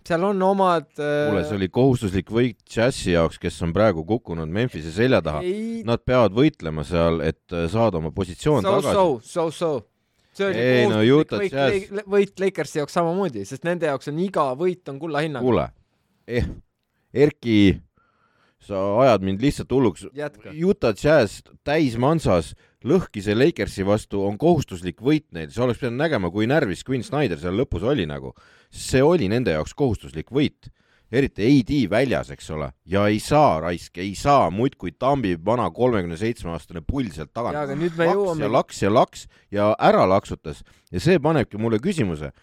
[0.07, 4.49] seal on omad äh, kuule, see oli kohustuslik võit Jazzi jaoks, kes on praegu kukkunud
[4.51, 5.43] Memphise selja taha.
[5.43, 8.95] ei, Nad peavad võitlema seal, et äh, saada oma positsioon so, tagasi.
[8.95, 9.71] so, so, so.
[10.38, 13.89] See oli Ei, no kohustuslik Utah võit Jazz- Le- võit Lakersi jaoks samamoodi, sest nende
[13.89, 15.45] jaoks on iga võit on kulla hinnaga.
[15.45, 15.67] kuule
[16.27, 16.47] eh,,
[17.17, 17.59] Erki,
[18.61, 20.07] sa ajad mind lihtsalt hulluks.
[20.53, 22.51] Utah Jazz täismansas
[22.85, 27.03] lõhki see Lakersi vastu on kohustuslik võit neil, sa oleks pidanud nägema, kui närvis Quinn
[27.05, 28.33] Snyder seal lõpus oli nagu.
[28.69, 30.67] see oli nende jaoks kohustuslik võit,
[31.12, 36.18] eriti AD väljas, eks ole, ja ei saa raisk, ei saa, muudkui tambib vana kolmekümne
[36.20, 37.58] seitsme aastane pull sealt tagant.
[37.60, 41.60] aga nüüd me laks ja jõuame, laks ja laks ja ära laksutas ja see panebki
[41.62, 42.34] mulle küsimuse.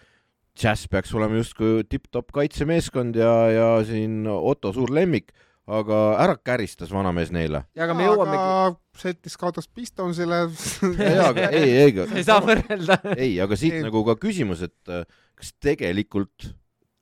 [0.54, 5.32] Jazz peaks olema justkui tipp-topp kaitsemeeskond ja, ja siin Otto suur lemmik,
[5.66, 7.64] aga ära käristas vanamees neile.
[7.74, 13.00] ja aga me jõuamegi, aga Celtics kaotas Pistonsile jaa, aga ei, ei, ei saa võrrelda.
[13.16, 13.84] ei, aga siit Ei.
[13.88, 15.04] nagu ka küsimus, et äh,
[15.34, 16.52] kas tegelikult,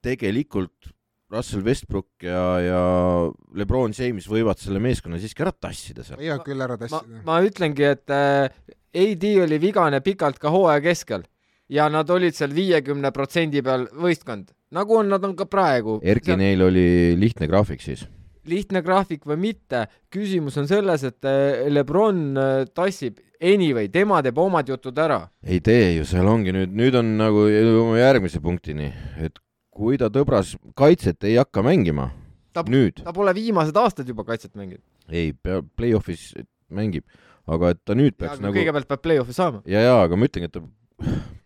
[0.02, 0.94] tegelikult
[1.32, 2.80] Russell Westbrook ja, ja
[3.56, 6.20] Lebron James võivad selle meeskonna siiski ära tassida seal.
[6.20, 7.20] võivad küll ära ma tassida,.
[7.26, 8.48] ma ütlengi, et äh,
[8.92, 11.24] AD oli vigane pikalt ka hooaja keskel
[11.72, 16.00] ja nad olid seal viiekümne protsendi peal võistkond, nagu on, nad on ka praegu.
[16.04, 16.86] Erki, neil oli
[17.18, 18.04] lihtne graafik siis.
[18.48, 24.38] lihtne graafik või mitte, küsimus on selles, et äh, Lebron äh, tassib anyway, tema teeb
[24.38, 25.22] omad jutud ära.
[25.46, 29.40] ei tee ju, seal ongi nüüd, nüüd on nagu jõuame järgmise punktini, et
[29.72, 32.10] kui ta tõbras kaitset ei hakka mängima
[32.68, 34.82] nüüd, ta pole viimased aastad juba kaitset mänginud.
[35.08, 36.32] ei pea, play-off'is
[36.72, 37.06] mängib,
[37.48, 39.62] aga et ta nüüd peaks nagu kõigepealt peab play-off'i saama.
[39.66, 40.64] ja, ja aga ma ütlengi, et ta,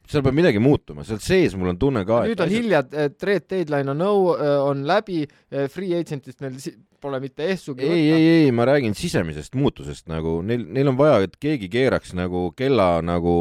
[0.06, 2.82] seal peab midagi muutuma, seal sees mul on tunne ka, nüüd on hilja,
[3.18, 4.28] trade deadline on nõu,
[4.66, 5.24] on läbi,
[5.72, 10.38] free agent'ist meil si- pole mitte ehsugi ei, ei, ei, ma räägin sisemisest muutusest nagu
[10.46, 13.34] neil, neil on vaja, et keegi keeraks nagu kella nagu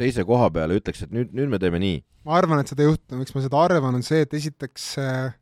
[0.00, 2.00] teise koha peale, ütleks, et nüüd, nüüd me teeme nii.
[2.26, 5.10] ma arvan, et seda ei juhtu, miks ma seda arvan, on see, et esiteks äh,
[5.28, 5.32] äh,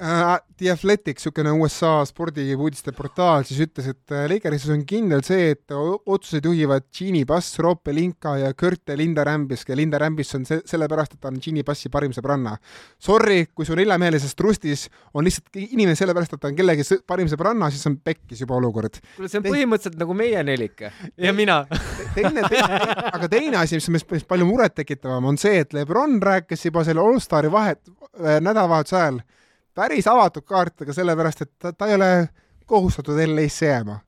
[0.00, 5.74] The Athletic, niisugune USA spordiuudiste portaal, siis ütles, et äh, Lakersis on kindel see, et
[5.76, 10.62] otsuseid juhivad Genie Bass, Rob Pelinka ja Kurt Linda Rämbis ja Linda Rämbis on see,
[10.68, 12.54] sellepärast, et ta on Genie Bassi parim sõbranna.
[13.02, 17.28] Sorry, kui su neljamehelises trustis on lihtsalt inimene sellepärast, et ta on kellegi sõ- parim
[17.28, 18.96] sõbranna, siis on pekkis juba olukord.
[19.18, 20.86] kuule, see on Te- põhimõtteliselt nagu meie nelik
[21.20, 21.58] ja mina.
[22.16, 22.62] teine te,,
[23.12, 27.52] aga teine asi, mis mis palju murettekitavam, on see, et Lebron rääkis juba selle Allstari
[27.52, 27.84] vahet,
[28.40, 29.20] nädalavahetuse ajal
[29.80, 32.12] päris avatud kaartidega, sellepärast et ta, ta ei ole
[32.70, 34.00] kohustatud LA-sse jääma.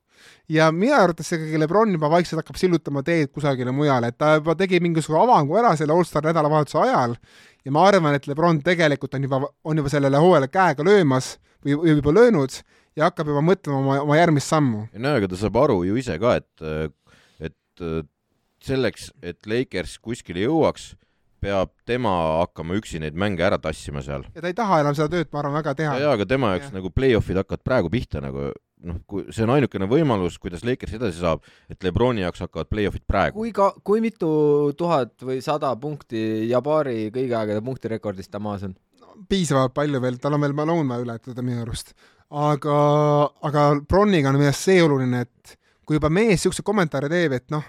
[0.48, 4.54] ja minu arvates ikkagi Lebron juba vaikselt hakkab sillutama teed kusagile mujale, et ta juba
[4.58, 7.16] tegi mingisuguse avangu ära selle Allstari nädalavahetuse ajal
[7.64, 11.78] ja ma arvan, et Lebron tegelikult on juba, on juba sellele hooajale käega löömas või,
[11.80, 12.58] või juba löönud
[12.96, 14.86] ja hakkab juba mõtlema oma, oma järgmist sammu.
[14.92, 17.00] no aga ta saab aru ju ise ka, et,
[17.40, 17.86] et
[18.62, 20.92] selleks, et Lakers kuskile jõuaks,
[21.42, 22.12] peab tema
[22.42, 24.26] hakkama üksi neid mänge ära tassima seal.
[24.34, 25.96] ja ta ei taha enam seda tööd, ma arvan, väga teha.
[26.02, 26.76] ja, aga tema jaoks Jah.
[26.78, 31.22] nagu play-off'id hakkavad praegu pihta nagu noh, kui see on ainukene võimalus, kuidas Lakers edasi
[31.22, 33.38] saab, et Lebroni jaoks hakkavad play-off'id praegu.
[33.38, 34.30] kui ka, kui mitu
[34.78, 38.74] tuhat või sada punkti Jabari kõigi aegade punktirekordist ta maas on?
[39.28, 41.92] piisavalt palju veel, tal on veel Malone vaja ületada minu arust.
[42.30, 42.78] aga,
[43.44, 47.50] aga Broniga on minu arust see oluline, et kui juba mees niisuguse kommentaare teeb, et
[47.52, 47.66] noh,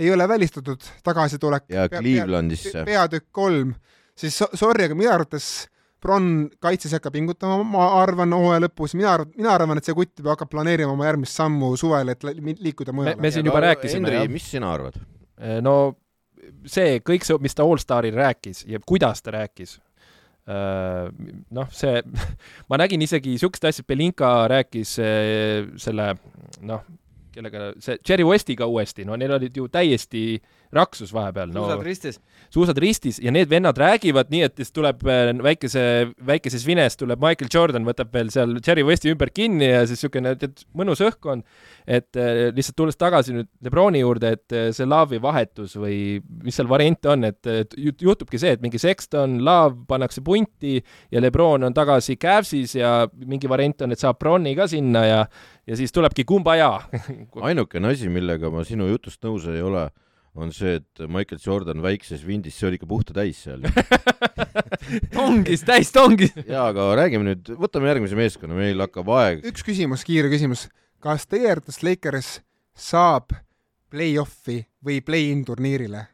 [0.00, 2.84] ei ole välistatud tagasitulek ja Clevelandisse.
[2.88, 3.74] peatükk kolm,
[4.16, 5.68] siis so- sorry, aga minu arvates
[6.00, 9.92] Bron kaitses ei hakka pingutama, ma arvan hooaja lõpus, mina arvan, mina arvan, et see
[9.98, 13.30] kutt juba hakkab planeerima oma järgmist sammu suvel, et li- liikuda mujale me.
[13.34, 14.96] siin juba rääkisime, Henri, mis sina arvad?
[15.60, 15.74] no
[16.64, 19.76] see kõik see, mis ta Allstaril rääkis ja kuidas ta rääkis,
[21.50, 22.00] noh, see,
[22.72, 26.14] ma nägin isegi niisugust asja, Belinka rääkis eh, selle
[26.66, 26.80] noh,
[27.34, 30.24] kellega see Jerry Westiga uuesti, no neil olid ju täiesti
[30.72, 31.64] raksus vahepeal no,.
[31.64, 32.20] suusad ristis.
[32.50, 35.82] suusad ristis ja need vennad räägivad nii, et siis tuleb äh, väikese,
[36.26, 40.36] väikeses vines tuleb Michael Jordan, võtab veel seal Jerry Westi ümber kinni ja siis niisugune
[40.78, 41.42] mõnus õhkkond.
[41.86, 46.54] et äh, lihtsalt tulles tagasi nüüd Lebroni juurde, et äh, see Laavi vahetus või mis
[46.54, 50.78] seal variante on, et, juhtubki see, et mingi Sexton, Laav pannakse punti
[51.10, 55.24] ja Lebron on tagasi Cavsis ja mingi variant on, et saab Bronni ka sinna ja
[55.66, 56.70] ja siis tulebki kumbaja
[57.48, 59.88] ainukene asi, millega ma sinu jutust nõus ei ole,
[60.38, 63.64] on see, et Michael Jordan väikses vindis, see oli ikka puhta täis seal
[65.16, 66.34] tongis, täis tongis.
[66.52, 69.44] jaa, aga räägime nüüd, võtame järgmise meeskonna, meil hakkab aeg.
[69.50, 70.68] üks küsimus, kiire küsimus.
[71.02, 72.38] kas teie arvates Lakers
[72.76, 73.34] saab
[73.90, 76.06] play-off'i või play-in turniirile?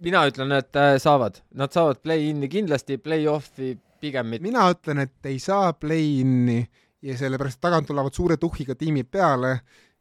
[0.00, 4.46] mina ütlen, et äh, saavad, nad saavad play-in'i kindlasti, play-off'i pigem mitte.
[4.46, 6.62] mina ütlen, et ei saa play-in'i
[7.02, 9.60] ja sellepärast tagant tulevad suure tuhhiga tiimid peale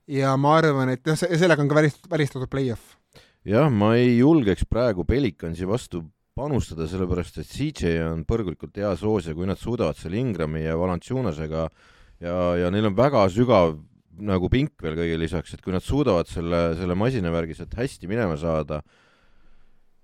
[0.10, 2.96] ja ma arvan, et jah, sellega on ka välistatud, välistatud play-off.
[3.48, 6.04] jah, ma ei julgeks praegu Pelicansi vastu
[6.40, 10.78] panustada, sellepärast et CJ on põrgulikult hea soos ja kui nad suudavad selle Ingrami ja
[10.80, 11.68] Valanciunasega
[12.24, 13.78] ja, ja neil on väga sügav
[14.20, 18.36] nagu pink veel kõige lisaks, et kui nad suudavad selle, selle masinavärgi sealt hästi minema
[18.40, 18.82] saada,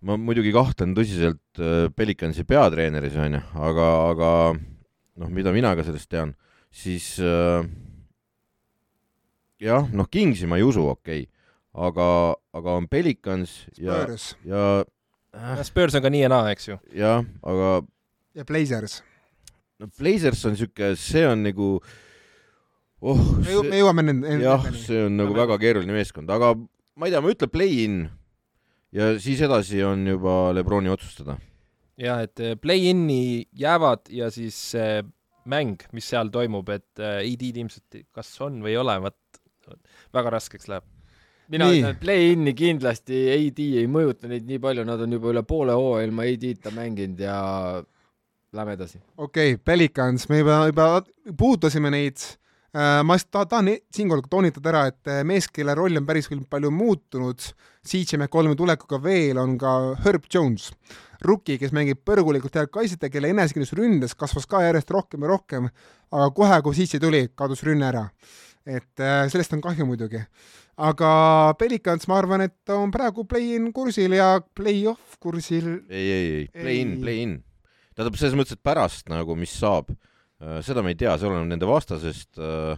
[0.08, 6.12] ma muidugi kahtlen tõsiselt äh, Pelicansi peatreeneris, onju, aga, aga noh, mida mina ka sellest
[6.12, 6.36] tean
[6.76, 7.64] siis äh,
[9.64, 11.32] jah, noh, Kingsi ma ei usu, okei okay.,
[11.76, 12.08] aga,
[12.56, 14.04] aga on Pelicans ja,
[14.48, 14.64] ja
[15.36, 16.80] äh, Spurs on ka nii ja naa, eks ju.
[16.96, 17.78] jah, aga
[18.36, 19.00] ja Blazers.
[19.80, 21.72] no Blazers on niisugune, see on nagu
[23.02, 27.16] oh, me, me jõuame nende jah, see on nagu väga keeruline meeskond, aga ma ei
[27.16, 28.00] tea, ma ütlen play-in
[28.96, 31.38] ja siis edasi on juba Lebroni otsustada.
[32.00, 35.02] jah, et äh, play-in'i jäävad ja siis äh,
[35.52, 39.42] mäng, mis seal toimub, et äh, ED-d ilmselt kas on või ei ole, vot
[40.16, 40.86] väga raskeks läheb.
[41.54, 45.44] mina ütlen, et play-in'i kindlasti AD ei mõjuta neid nii palju, nad on juba üle
[45.46, 47.38] poole hooaja ilma AD-ta mänginud ja
[48.56, 49.02] lähme edasi.
[49.18, 50.88] okei okay,, Pelicans, me juba, juba
[51.38, 52.22] puudutasime neid
[52.76, 57.44] ma tahan, tahan siinkohal toonitada ära, et äh, mees, kelle roll on päris palju muutunud,
[57.86, 60.74] CJ McCollumi tulekuga veel, on ka Herb Jones
[61.24, 65.32] Rookie, kes mängib põrgulikult head kaitset ja kelle enesekindlus ründes kasvas ka järjest rohkem ja
[65.32, 65.70] rohkem,
[66.12, 68.10] aga kohe, kui sisse tuli, kadus rünne ära.
[68.66, 70.24] et äh, sellest on kahju muidugi.
[70.76, 75.86] aga Pelicans, ma arvan, et on praegu play-in kursil ja play-off kursil.
[75.90, 77.40] ei, ei, ei, play-in, play-in.
[77.96, 80.15] tähendab, selles mõttes, et pärast nagu, mis saab, äh,
[80.66, 82.76] seda me ei tea, see oleneb nende vastasest äh,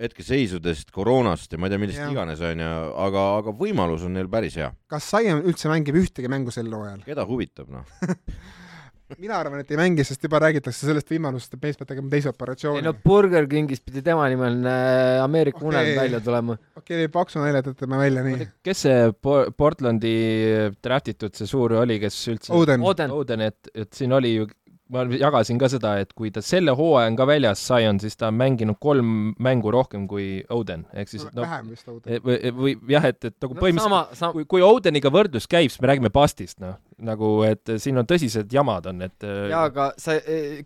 [0.00, 2.10] hetkeseisudest, koroonast ja ma ei tea, millest ja.
[2.10, 2.72] iganes, onju,
[3.04, 4.72] aga, aga võimalus on neil päris hea.
[4.90, 7.04] kas Sion üldse mängib ühtegi mängu sel hooajal?
[7.06, 7.86] keda huvitab, noh
[9.20, 12.32] mina arvan, et ei mängi, sest juba räägitakse sellest võimalusest, et mees peab tegema teise
[12.32, 12.80] operatsiooni.
[12.80, 15.70] ei no Burger Kingis pidi tema nimel äh, Ameerika okay.
[15.70, 16.58] unelm välja tulema.
[16.74, 18.50] okei okay,, paksu nalja tõtame välja, nii.
[18.66, 20.16] kes see Portlandi
[20.82, 24.50] draftitud see suur oli, kes üldse Oden, Oden, Oden, et, et siin oli ju
[24.92, 28.28] ma jagasin ka seda, et kui ta selle hooaja on ka väljas, Zion, siis ta
[28.28, 32.04] on mänginud kolm mängu rohkem kui Oden, ehk siis no, vähem vist Oden.
[32.12, 34.32] E, või, või jah, et, et nagu no, põhimõtteliselt sama...
[34.36, 36.76] kui, kui Odeniga võrdlus käib, siis me räägime pastist, noh.
[37.04, 40.18] nagu, et siin on tõsised jamad on, et äh, jaa, aga sa,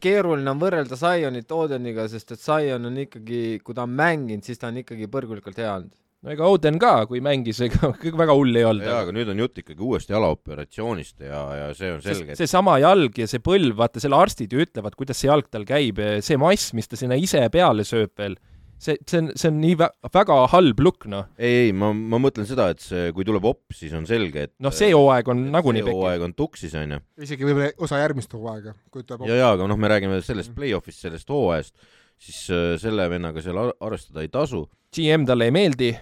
[0.02, 4.58] keeruline on võrrelda Zionit Odeniga, sest et Zion on ikkagi, kui ta on mänginud, siis
[4.58, 5.94] ta on ikkagi põrgulikult hea olnud
[6.24, 7.92] no ega Oden ka, kui mängis, ega
[8.22, 8.86] väga hull ei olnud.
[8.88, 12.38] jaa, aga nüüd on jutt ikkagi uuest jalaoperatsioonist ja, ja see on selge.
[12.38, 15.66] seesama see jalg ja see põlv, vaata selle arstid ju ütlevad, kuidas see jalg tal
[15.68, 18.34] käib, see mass, mis ta sinna ise peale sööb veel,
[18.82, 21.28] see, see on, see on nii vä väga halb lukk, noh.
[21.38, 24.54] ei, ei, ma, ma mõtlen seda, et see, kui tuleb opp, siis on selge, et
[24.64, 27.00] noh, see hooaeg on nagunii see hooaeg on tuksis, on ju.
[27.28, 29.30] isegi võib-olla osa järgmist hooaega, kui tuleb opp.
[29.30, 31.76] ja, ja, aga noh, me räägime sellest play-off'ist, sellest hooajast,
[32.18, 34.64] siis äh, selle vennaga seal arvestada ei tasu.
[34.94, 35.92] GM talle ei meeldi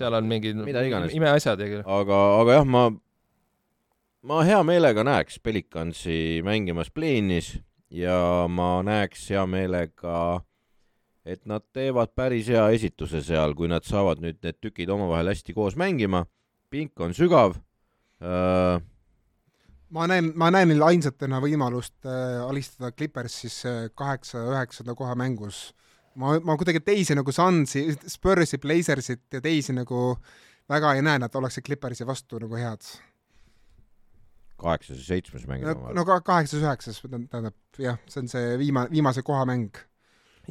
[0.00, 1.14] seal on mingid mida iganes.
[1.16, 2.84] imeasjad ja aga, aga jah, ma,
[4.26, 7.54] ma hea meelega näeks Pelicansi mängimas pleenis
[7.90, 10.42] ja ma näeks hea meelega,
[11.26, 15.56] et nad teevad päris hea esituse seal, kui nad saavad nüüd need tükid omavahel hästi
[15.56, 16.24] koos mängima,
[16.70, 17.58] pink on sügav
[18.22, 18.78] äh,
[19.94, 25.70] ma näen, ma näen neil ainsatena võimalust äh, alistada Clippers siis äh, kaheksa-üheksanda koha mängus
[26.14, 30.14] ma, ma kuidagi teisi nagu Sunsi, Spursi, Blazersit ja teisi nagu
[30.70, 32.84] väga ei näe, nad oleksid Clippersi vastu nagu head.
[34.60, 39.22] kaheksas ja seitsmes mäng no, no ka kaheksas-üheksas, tähendab jah, see on see viimane, viimase
[39.24, 39.78] koha mäng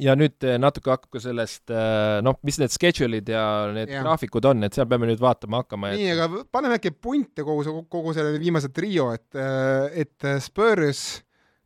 [0.00, 3.44] ja nüüd eh, natuke hakkab ka sellest, eh, noh, mis need schedule'id ja
[3.74, 4.02] need ja.
[4.04, 6.00] graafikud on, et seal peame nüüd vaatama hakkama et....
[6.00, 11.04] nii, aga paneme äkki punte kogu see, kogu selle viimase trio, et, eh, et Spurs,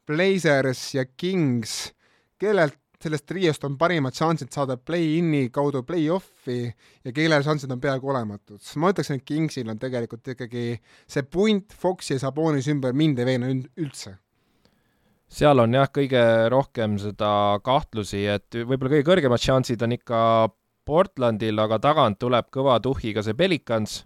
[0.04, 1.94] Blazers ja Kings,
[2.40, 8.10] kellelt sellest triost on parimad šansid saada play-in'i kaudu play-off'i ja kellel šansid on peaaegu
[8.10, 8.60] olematud.
[8.80, 10.66] ma ütleksin, et Kingsil on tegelikult ikkagi
[11.06, 14.16] see punt Foxi ja Sabonis ümber mind ei veena üldse
[15.34, 20.20] seal on jah, kõige rohkem seda kahtlusi, et võib-olla kõige kõrgemad šansid on ikka
[20.84, 24.02] Portlandil, aga tagant tuleb kõva tuhhiga see Pelicans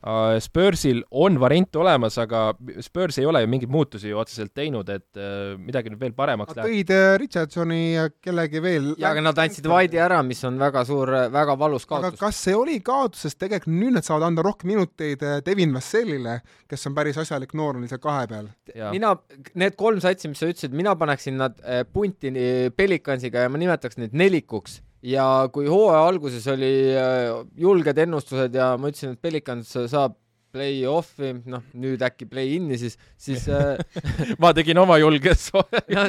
[0.00, 5.20] Spursil on variant olemas, aga Spurs ei ole ju mingeid muutusi ju otseselt teinud, et
[5.20, 6.70] äh, midagi nüüd veel paremaks läheb.
[6.70, 8.88] tõid äh, Richardsoni ja kellegi veel.
[8.94, 12.14] jaa, aga nad andsid White'i ära, mis on väga suur, väga valus kaotus.
[12.14, 16.40] aga kas see oli kaotus, sest tegelikult nüüd nad saavad anda rohkem minuteid Devin Vasselile,
[16.70, 18.48] kes on päris asjalik noor, oli seal kahe peal.
[18.96, 19.12] mina,
[19.60, 21.60] need kolm satsi, mis sa ütlesid, mina paneksin nad
[21.92, 22.32] punti
[22.72, 28.74] Pelicansiga ja ma nimetaks neid nelikuks ja kui hooaja alguses oli äh, julged ennustused ja
[28.80, 30.16] ma ütlesin, et Pelicans saab
[30.50, 33.78] play-off'i, noh nüüd äkki play-in'i, siis, siis äh,
[34.42, 35.48] ma tegin oma julges
[35.94, 36.06] ja,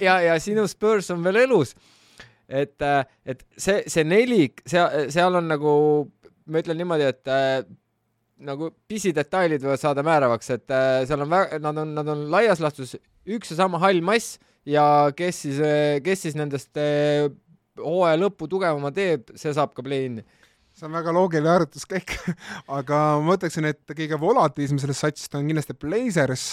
[0.00, 1.74] ja, ja sinu Spurs on veel elus.
[2.48, 5.72] et, äh, et see, see nelik, seal, seal on nagu,
[6.50, 7.62] ma ütlen niimoodi, et äh,
[8.44, 12.60] nagu pisidetailid võivad saada määravaks, et äh, seal on väga, nad on, nad on laias
[12.60, 14.36] laastus üks ja sama hall mass
[14.68, 14.84] ja
[15.16, 15.62] kes siis,
[16.04, 17.30] kes siis nendest äh,
[17.80, 20.24] hooaja lõppu tugevama teeb, see saab ka play-in'i
[20.74, 22.16] see on väga loogiline arvutuskäik
[22.78, 26.46] aga ma ütleksin, et kõige volatiilsem sellest satsist on kindlasti Blazers,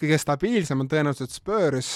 [0.00, 1.92] kõige stabiilsem on tõenäoliselt Spurs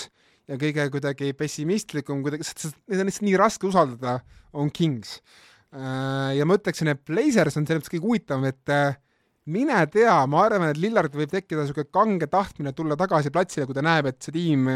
[0.51, 2.47] ja kõige kuidagi pessimistlikum, kuidagi,
[2.91, 4.21] neid on lihtsalt nii raske usaldada,
[4.53, 5.21] on Kings.
[5.73, 8.99] Äh, ja ma ütleksin, et Blazers on selles mõttes kõige huvitavam, et äh,
[9.51, 13.75] mine tea, ma arvan, et Lillard võib tekkida niisugune kange tahtmine tulla tagasi platsile, kui
[13.75, 14.69] ta näeb, et see tiim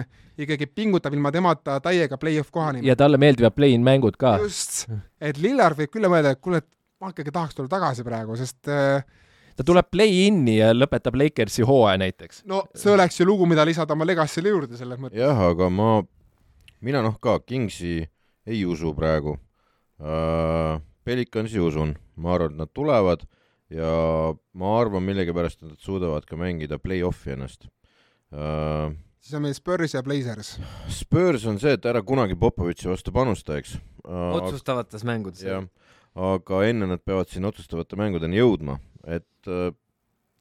[0.42, 2.82] ikkagi pingutab ilma temata täiega play-off kohani.
[2.86, 4.36] ja talle meeldivad play-in mängud ka.
[4.42, 4.88] just,
[5.20, 6.68] et Lillard võib küll mõelda, et kuule, et
[7.02, 9.06] ma ikkagi tahaks tulla tagasi praegu, sest äh,
[9.56, 12.42] ta tuleb play-in'i ja lõpetab Lakersi hooaja näiteks.
[12.50, 15.20] no see oleks ju lugu, mida lisada oma Legacy'le juurde selles mõttes.
[15.20, 16.00] jah, aga ma,
[16.82, 18.00] mina noh ka Kingsi
[18.46, 19.38] ei usu praegu
[20.02, 20.82] uh,.
[21.06, 23.20] Pelicansi usun, ma arvan, et nad tulevad
[23.72, 28.92] ja ma arvan millegipärast, nad suudavad ka mängida play-off'i ennast uh,.
[29.18, 30.56] siis on meil Spurs ja Blazers.
[30.92, 34.36] Spurs on see, et ära kunagi Popovitši vastu panusta, eks uh,.
[34.38, 35.42] otsustavates mängudes.
[35.46, 35.66] jah,
[36.14, 39.72] aga enne nad peavad siin otsustavate mängudeni jõudma, et uh,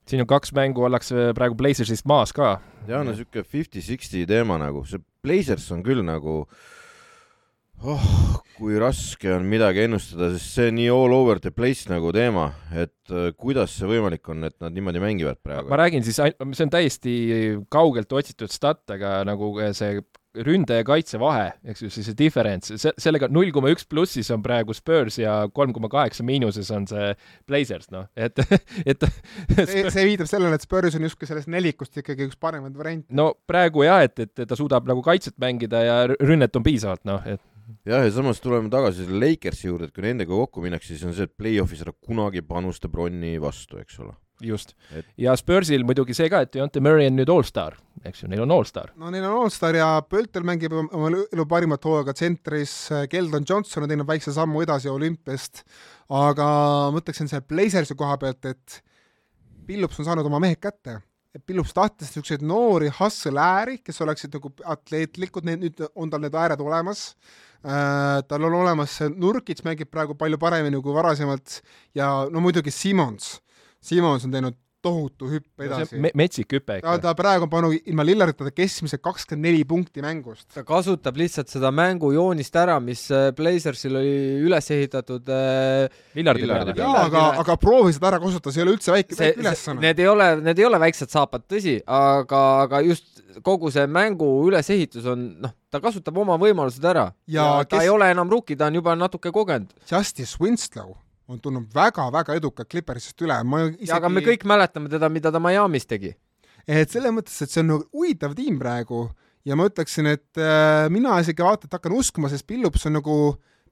[0.05, 2.59] siin on kaks mängu, ollakse praegu Blazersist maas ka.
[2.86, 6.73] jah, no niisugune fifty-sixty teema nagu, see Blazers on küll nagu uh,
[7.86, 12.11] oh, kui raske on midagi ennustada, sest see on nii all over the place nagu
[12.15, 15.69] teema, et äh, kuidas see võimalik on, et nad niimoodi mängivad praegu?
[15.71, 17.15] ma räägin siis, see on täiesti
[17.73, 19.99] kaugelt otsitud stat, aga nagu see
[20.43, 24.27] ründe ja kaitse vahe, eks ju, siis see difference, see, sellega null koma üks plussis
[24.36, 27.13] on praegu Spurs ja kolm koma kaheksa miinuses on see
[27.47, 28.41] Blazers, noh, et,
[28.89, 29.07] et
[29.55, 33.07] see, see viitab sellele, et Spurs on justkui sellest nelikust ikkagi üks paremaid variante.
[33.15, 37.23] no praegu jah, et, et ta suudab nagu kaitset mängida ja rünnet on piisavalt, noh,
[37.29, 37.43] et
[37.86, 41.16] jah, ja samas tuleme tagasi selle Lakersi juurde, et kui nendega kokku minnakse, siis on
[41.16, 44.16] see, et play-off'is ära kunagi panusta Bronni vastu, eks ole.
[44.43, 44.74] just.
[44.91, 45.07] Et....
[45.18, 48.53] ja Spursil muidugi see ka, et Deontay Murray on nüüd allstar, eks ju, neil on
[48.57, 48.91] allstar.
[48.99, 52.76] no neil on allstar ja Pöltel mängib oma elu parimat hooaega tsentris,
[53.11, 55.63] Keldon Johnson on teinud väikse sammu edasi olümpiast,
[56.11, 56.47] aga
[56.91, 58.82] ma ütleksin selle Blazersi koha pealt, et
[59.66, 60.99] Pillups on saanud oma mehed kätte.
[61.36, 66.38] Et Pillups tahtis niisuguseid noori hustle-ääri, kes oleksid nagu atleetlikud, need nüüd on tal need
[66.38, 67.09] ääred olemas
[67.66, 71.61] tal on olemas see Nurkits mängib praegu palju paremini kui varasemalt.
[71.97, 73.39] Ja no muidugi Simons,
[73.82, 76.11] Simons on teinud tohutu hüpp edasi no,.
[76.17, 76.95] metsik hüpe ikka.
[77.03, 80.47] ta praegu on pannud ilma Lillardita keskmiselt kakskümmend neli punkti mängust.
[80.53, 84.15] ta kasutab lihtsalt seda mängujoonist ära, mis äh, Blazersil oli
[84.45, 86.77] üles ehitatud äh, Lillardi peale.
[86.77, 89.86] jaa, aga, aga proovi seda ära kasutada, see ei ole üldse väike, väike ülesanne.
[89.86, 94.27] Need ei ole, need ei ole väiksed saapad, tõsi, aga, aga just kogu see mängu
[94.47, 97.86] ülesehitus on, noh, ta kasutab oma võimalused ära ja, ja ta kes...
[97.86, 99.73] ei ole enam rookie, ta on juba natuke kogenud.
[99.89, 100.95] Justice Winslow
[101.32, 105.32] on tulnud väga-väga edukalt Clippersist üle, ma isegi ja aga me kõik mäletame teda, mida
[105.34, 106.13] ta Miami's tegi.
[106.67, 109.07] et selles mõttes, et see on nagu huvitav tiim praegu
[109.45, 113.17] ja ma ütleksin, et äh, mina isegi vaata, et hakkan uskuma, sest Pillups on nagu,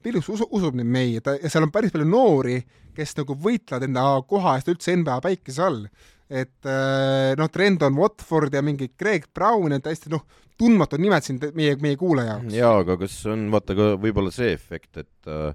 [0.03, 2.59] Pillups usu, usub neid mehi, ta, ja seal on päris palju noori,
[2.93, 5.85] kes nagu võitlevad enda koha eest üldse NBA päikese all.
[6.33, 10.23] et äh, noh, trend on Watford ja mingi Greg Brown, et hästi noh,
[10.57, 12.55] tundmatud nimed siin meie, meie kuulaja jaoks.
[12.57, 15.53] jaa, aga kas on vaata ka võib-olla see efekt, et äh,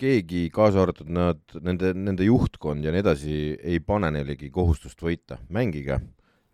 [0.00, 5.40] keegi, kaasa arvatud nad, nende, nende juhtkond ja nii edasi, ei pane neilegi kohustust võita,
[5.52, 6.00] mängige.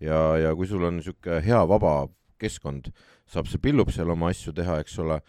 [0.02, 2.08] ja, ja kui sul on niisugune hea vaba
[2.42, 2.90] keskkond,
[3.30, 5.20] saab see Pillup seal oma asju teha, eks ole,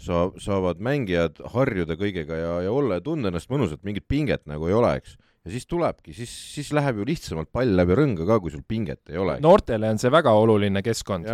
[0.00, 4.68] sa-, saavad mängijad harjuda kõigega ja, ja olla ja tunda ennast mõnusalt, mingit pinget nagu
[4.68, 5.16] ei ole, eks.
[5.42, 9.10] Ja siis tulebki, siis, siis läheb ju lihtsamalt pall läbi rõnga ka, kui sul pinget
[9.10, 9.38] ei ole.
[9.42, 11.26] noortele on see väga oluline keskkond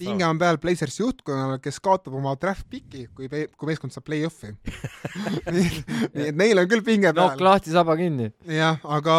[0.00, 4.52] pinge on peal Blazersi juhtkonnal, kes kaotab oma draft piki, kui, kui meeskond saab play-off'i
[5.56, 5.70] nii,
[6.12, 7.48] nii et neil on küll pinge nokk peal.
[7.48, 8.30] lahti, saba kinni.
[8.52, 9.16] jah, aga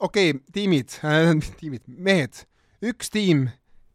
[0.00, 1.30] okei okay,, tiimid äh,
[1.62, 2.44] tiimid, mehed,
[2.82, 3.46] üks tiim,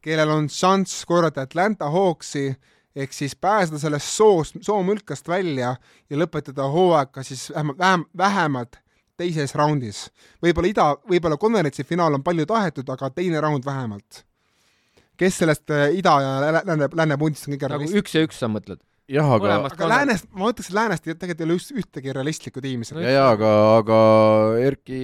[0.06, 2.54] kellel on šanss korrata Atlanta Hawksi
[2.96, 5.76] ehk siis pääseda sellest soost, soomülkast välja
[6.10, 8.86] ja lõpetada hooaeg ka siis vähemalt, vähem, vähemalt
[9.20, 10.06] teises raundis.
[10.44, 14.24] võib-olla ida, võib-olla konverentsi finaal on palju tahetud, aga teine raund vähemalt.
[15.20, 18.06] kes sellest äh, ida ja lä- lääne, lääne pundist on kõige nagu realistlikum?
[18.06, 18.80] üks ja üks sa mõtled?
[19.10, 22.14] jah, aga, mõlemast aga läänest, ma ütleks, et läänest ei- tegelikult ei ole just ühtegi
[22.16, 23.02] realistlikku tiimi seal.
[23.04, 23.50] ja, ja aga,
[23.82, 23.98] aga
[24.64, 25.02] Erki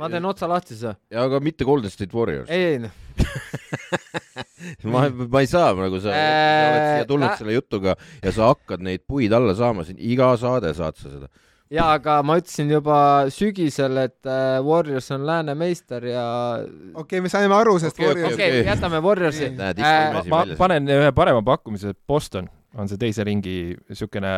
[0.00, 0.96] ma teen otsa lahti siis või?
[1.12, 2.48] ja aga mitte Golden State Warriors.
[2.48, 2.94] ei, ei noh,
[4.92, 8.50] ma, ma ei saa nagu sa, sa oled siia tulnud Äh, selle jutuga ja sa
[8.54, 11.28] hakkad neid puid alla saama siin, iga saade saad sa seda.
[11.70, 12.98] jaa, aga ma ütlesin juba
[13.32, 16.24] sügisel, et äh, Warriors on lääne meister ja
[16.60, 18.62] okei okay,, me saime aru, sest Okei, okay, okei okay, okay, okei.
[18.62, 22.48] okay,, jätame Warriorsi Äh, ma panen ühe parema pakkumise, Boston
[22.78, 24.34] on see teise ringi niisugune,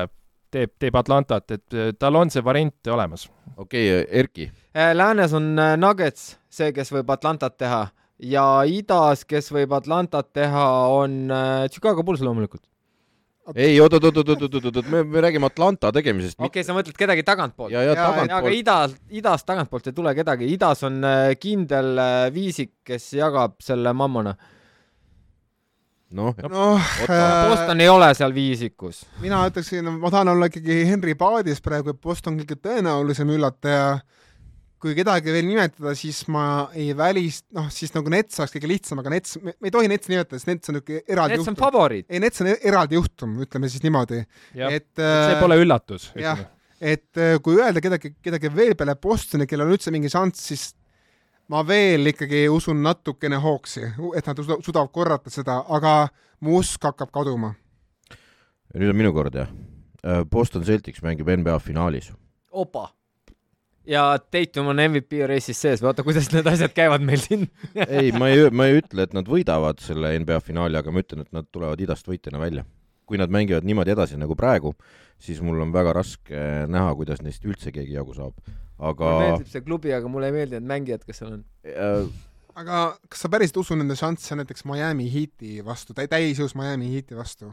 [0.52, 3.28] teeb, teeb Atlantat, et äh, tal on see variant olemas.
[3.56, 7.86] okei okay,, Erki, Äh, läänes on Nuggets, see, kes võib Atlantat teha
[8.22, 10.66] ja idas, kes võib Atlantat teha,
[11.00, 11.32] on
[11.72, 12.64] Chicago Bulls loomulikult.
[13.54, 16.66] Ei oot, oot, oot, oot, oot, oot, oot, me, me räägime Atlanta tegemisest okei okay,,
[16.66, 17.72] sa mõtled kedagi tagantpoolt?
[17.74, 22.26] ja, ja Jaa, aga idalt, idast tagantpoolt ei tule kedagi, idas on äh, kindel äh,
[22.34, 24.36] viisik, kes jagab selle mammona.
[26.14, 27.18] noh, noh Oota.
[27.18, 29.02] äh,, Boston ei ole seal viisikus.
[29.24, 33.96] mina ütleksin, ma tahan olla ikkagi Henry Paadis praegu, et Boston kõige tõenäolisem üllataja.
[34.82, 38.98] Kui kedagi veel nimetada, siis ma ei välist-, noh siis nagu Nets oleks kõige lihtsam,
[39.02, 41.58] aga Nets, me ei tohi Netsi nimetada, sest Nets on niisugune eraldi on juhtum.
[42.10, 44.18] ei, Nets on eraldi juhtum, ütleme siis niimoodi,
[44.74, 46.08] et see äh, pole üllatus.
[46.18, 46.42] jah.
[46.82, 50.64] et äh, kui öelda kedagi, kedagi veel peale Bostoni, kellel on üldse mingi šanss, siis
[51.52, 53.84] ma veel ikkagi usun natukene Hawksi,
[54.18, 56.08] et nad suuda- suudavad korrata seda, aga
[56.42, 57.54] mu usk hakkab kaduma.
[58.74, 59.50] nüüd on minu kord jah.
[60.26, 62.10] Boston Celtics mängib NBA finaalis.
[62.50, 62.88] opa.
[63.88, 67.48] Ja Tatum on MVP reisis sees, vaata, kuidas need asjad käivad meil siin.
[67.86, 71.24] ei, ma ei, ma ei ütle, et nad võidavad selle NBA finaali, aga ma ütlen,
[71.26, 72.66] et nad tulevad idast võitjana välja.
[73.12, 74.70] kui nad mängivad niimoodi edasi nagu praegu,
[75.20, 78.32] siis mul on väga raske näha, kuidas neist üldse keegi jagu saab.
[78.78, 81.42] aga mulle meeldib see klubi, aga mulle ei meeldi need mängijad, kes seal on.
[81.66, 82.06] äh,
[82.54, 87.50] aga kas sa päriselt usud nende šansse näiteks Miami Heati vastu, täisjõus Miami Heati vastu,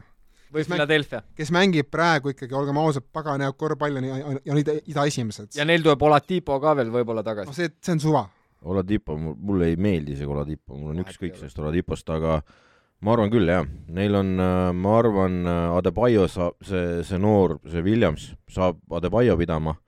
[0.54, 1.22] või Philadelphia.
[1.36, 5.56] kes mängib praegu ikkagi, olgem ausad, pagan hea korvpalli on ja, ja on ida, esimesed
[5.58, 5.66] ja.
[5.68, 7.54] neil tuleb Oladipo ka veel võib-olla no tagasi.
[7.56, 8.24] see, see on suva.
[8.70, 12.40] Oladipo, mulle ei meeldi isegi Oladipo, mul on ükskõik sellest Oladipost, aga
[13.00, 14.34] ma arvan küll jah, neil on,
[14.76, 15.40] ma arvan,
[15.78, 19.78] Adebayo saab, see, see noor, see Williams saab Adebayo pidama.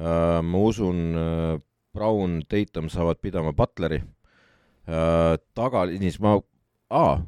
[0.00, 1.14] ma usun,
[1.92, 4.02] Brown, Tatum saavad pidama Butleri.
[5.54, 6.36] tagaliinis ma,
[6.90, 7.20] aa,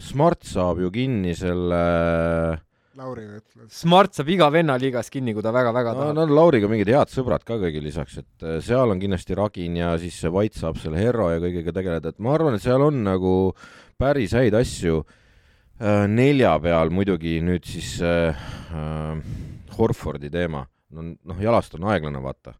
[0.00, 1.82] Smart saab ju kinni selle
[2.94, 3.66] Lauri ütleb.
[3.74, 6.14] Smart saab iga venna liigas kinni, kui ta väga-väga no, tahab.
[6.14, 9.80] Nad on Lauriga mingid head sõbrad ka kõigil lisaks, et äh, seal on kindlasti Ragin
[9.80, 12.84] ja siis see White saab selle Herro ja kõigega tegeleda, et ma arvan, et seal
[12.86, 13.34] on nagu
[13.98, 15.04] päris häid asju.
[16.06, 20.62] nelja peal muidugi nüüd siis äh, äh, Horfordi teema,
[20.94, 22.54] no noh, jalast on aeglane, vaata.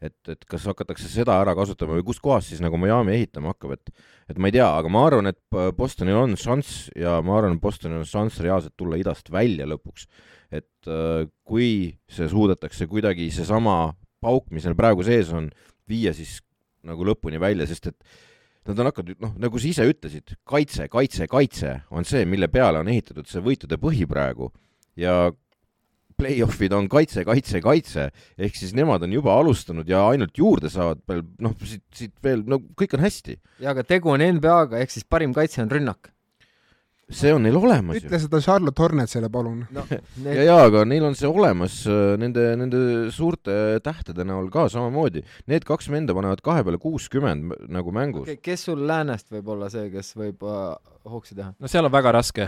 [0.00, 3.90] et, et kas hakatakse seda ära kasutama või kuskohast siis nagu Miami ehitama hakkab, et
[4.30, 7.62] et ma ei tea, aga ma arvan, et Bostonil on šanss ja ma arvan, et
[7.62, 10.06] Bostonil on šanss reaalselt tulla idast välja lõpuks.
[10.54, 15.48] Et äh, kui see suudetakse kuidagi seesama pauk, mis neil praegu sees on,
[15.90, 16.38] viia siis
[16.86, 17.98] nagu lõpuni välja, sest et
[18.68, 22.82] nad on hakanud, noh, nagu sa ise ütlesid, kaitse, kaitse, kaitse on see, mille peale
[22.82, 24.50] on ehitatud see võitude põhi praegu.
[25.00, 25.32] Ja
[26.20, 28.06] play-off'id on kaitse, kaitse, kaitse,
[28.38, 32.44] ehk siis nemad on juba alustanud ja ainult juurde saavad veel, noh, siit, siit veel,
[32.48, 33.36] no kõik on hästi.
[33.64, 36.12] ja aga tegu on NBA-ga, ehk siis parim kaitse on rünnak.
[37.10, 38.04] see on neil olemas ju.
[38.06, 39.64] ütle seda Charlotte Hornetsile, palun.
[39.74, 42.82] no ja, need, ja aga neil on see olemas äh, nende, nende
[43.14, 45.24] suurte tähtede näol ka samamoodi.
[45.50, 48.38] Need kaks venda panevad kahe peale kuuskümmend nagu mängus okay..
[48.38, 50.76] kes sul läänest võib olla see, kes võib äh,
[51.10, 51.50] hooksi teha?
[51.58, 52.46] no seal on väga raske.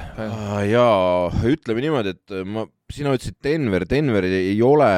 [0.70, 4.90] jaa, ütleme niimoodi, et ma, sina ütlesid Denver, Denver ei ole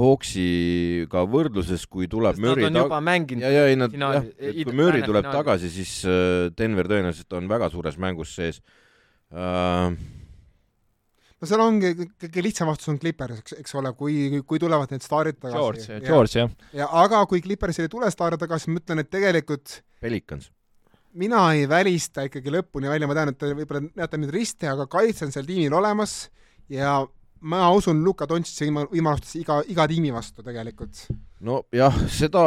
[0.00, 4.20] Hawksiga võrdluses, kui tuleb sest nad Murry on juba mänginud ja, ja ei nad jah,
[4.36, 5.40] et kui Murry tuleb finaali.
[5.40, 8.60] tagasi, siis äh, Denver tõenäoliselt on väga suures mängus sees
[9.32, 9.90] uh,.
[11.38, 15.06] no seal ongi kõige lihtsam vastus on Clippers, eks, eks ole, kui, kui tulevad need
[15.06, 16.54] staarid George tagasi., George jah.
[16.82, 20.52] ja aga kui Clippersil ei tule staare tagasi, ma ütlen, et tegelikult Pelicans.
[21.18, 24.88] Mina ei välista ikkagi lõpuni välja, ma tean, et te võib-olla näete nüüd risti, aga
[24.90, 26.28] kaitse on seal tiimil olemas
[26.72, 27.00] ja
[27.40, 31.06] ma usun Luka Dontšitši võimalustesse iga, iga tiimi vastu tegelikult.
[31.40, 32.44] nojah, seda,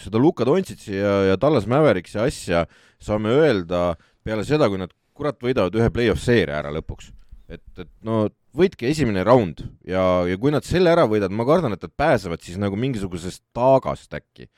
[0.00, 2.64] seda Luka Dontšitši ja, ja Tallas Mavericksi asja
[3.02, 3.94] saame öelda
[4.24, 7.12] peale seda, kui nad kurat võidavad ühe play-off seeria ära lõpuks.
[7.48, 8.26] et, et no
[8.56, 12.42] võitke esimene raund ja, ja kui nad selle ära võidavad, ma kardan, et nad pääsevad
[12.42, 14.48] siis nagu mingisugusest taagast äkki.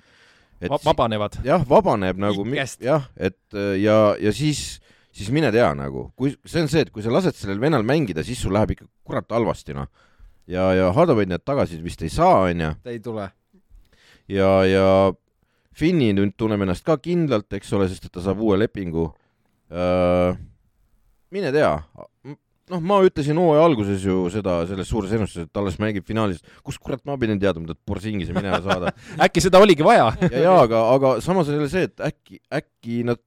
[0.61, 1.41] Et vabanevad.
[1.47, 2.45] jah, vabaneb nagu,
[2.83, 4.79] jah, et ja, ja siis
[5.19, 8.25] siis mine tea nagu, kui see on see, et kui sa lased sellel vennal mängida,
[8.27, 9.89] siis sul läheb ikka kurat halvasti, noh.
[10.51, 12.75] ja, ja Hardaway'd need tagasi vist ei saa, onju.
[12.85, 13.31] ta ei tule.
[14.31, 14.85] ja, ja
[15.79, 19.05] Finni nüüd tunneb ennast ka kindlalt, eks ole, sest et ta saab uue lepingu.
[21.31, 21.71] mine tea,
[22.73, 26.43] noh, ma ütlesin hooaja alguses ju seda selles suures ennustuses, et alles mängib finaalis.
[26.67, 28.93] kust kurat ma pidin teadma, et Borsingise minema saada
[29.27, 33.03] äkki seda oligi vaja ja, ja aga, aga samas on jälle see, et äkki, äkki
[33.09, 33.23] nad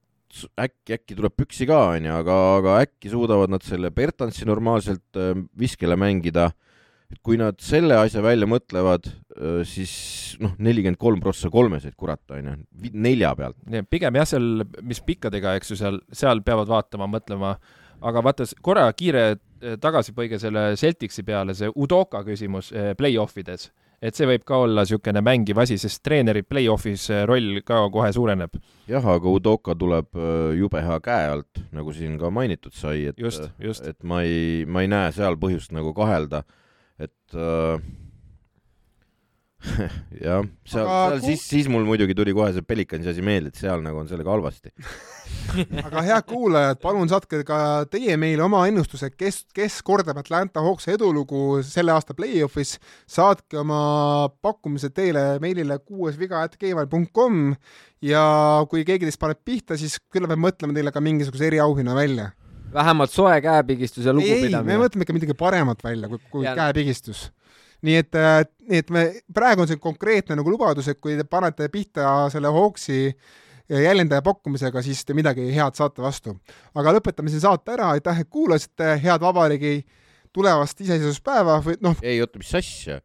[0.56, 5.34] äkki, äkki tuleb püksi ka, onju, aga, aga äkki suudavad nad selle Bertansi normaalselt äh,
[5.58, 6.52] viskele mängida.
[7.12, 9.04] et kui nad selle asja välja mõtlevad,
[9.68, 9.90] siis
[10.40, 12.54] noh, nelikümmend kolm prossa kolmeseid, kurat, onju,
[12.92, 13.58] nelja pealt.
[13.90, 17.58] pigem jah, seal, mis pikkadega, eks ju, seal, seal peavad vaatama, mõtlema,
[18.02, 19.36] aga vaata, korra kiire
[19.80, 23.70] tagasipõige selle Celticsi peale, see Udoka küsimus play-off ides
[24.02, 28.58] et see võib ka olla niisugune mängiv asi, sest treeneri play-off'is roll ka kohe suureneb.
[28.90, 30.18] jah, aga Udoka tuleb
[30.58, 33.86] jube hea käe alt, nagu siin ka mainitud sai, et just, just.
[33.86, 36.42] et ma ei, ma ei näe seal põhjust nagu kahelda,
[36.98, 37.78] et äh,
[40.26, 41.26] jah, seal, seal kui...
[41.28, 44.34] siis, siis mul muidugi tuli kohe see Pelikansi asi meelde, et seal nagu on sellega
[44.34, 44.74] halvasti
[45.86, 47.58] aga head kuulajad, palun saatke ka
[47.90, 52.76] teie meile oma ennustuse, kes, kes kordab Atlanta Hawksi edulugu selle aasta play-off'is.
[53.10, 57.42] saatke oma pakkumised teile meilile kuuesviga.gmail.com
[58.08, 58.24] ja
[58.70, 62.30] kui keegi teist paneb pihta, siis küllap me mõtleme teile ka mingisuguse eriauhinna välja.
[62.72, 64.64] vähemalt soe käepigistus ja lugupidamine.
[64.72, 66.56] me mõtleme ikka midagi paremat välja kui, kui ja.
[66.56, 67.30] käepigistus
[67.82, 68.18] nii et,
[68.70, 72.52] nii et me, praegu on see konkreetne nagu lubadus, et kui te panete pihta selle
[72.54, 73.08] Hawksi
[73.80, 76.36] jäljendaja pakkumisega, siis te midagi head saate vastu.
[76.74, 79.82] aga lõpetame siin saate ära, aitäh, et kuulasite, head vabariigi
[80.32, 81.96] tulevast iseseisvuspäeva või noh.
[82.02, 83.00] ei oota, mis asja?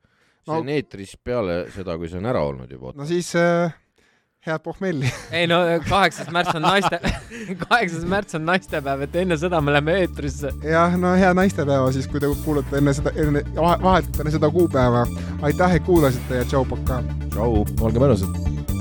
[0.48, 2.94] see no, on eetris peale seda, kui see on ära olnud juba.
[2.96, 3.74] no siis äh,
[4.48, 5.60] head pohmelli ei no
[5.90, 7.00] kaheksas märts on naiste
[7.68, 10.54] kaheksas märts on naistepäev, et enne seda me läheme eetrisse.
[10.64, 15.06] jah, no hea naistepäeva siis, kui te kuulate enne seda, enne, vahetult enne seda kuupäeva.
[15.42, 17.04] aitäh, et kuulasite ja tšau, pakaa.
[17.34, 17.66] tšau.
[17.82, 18.77] olge mõnusad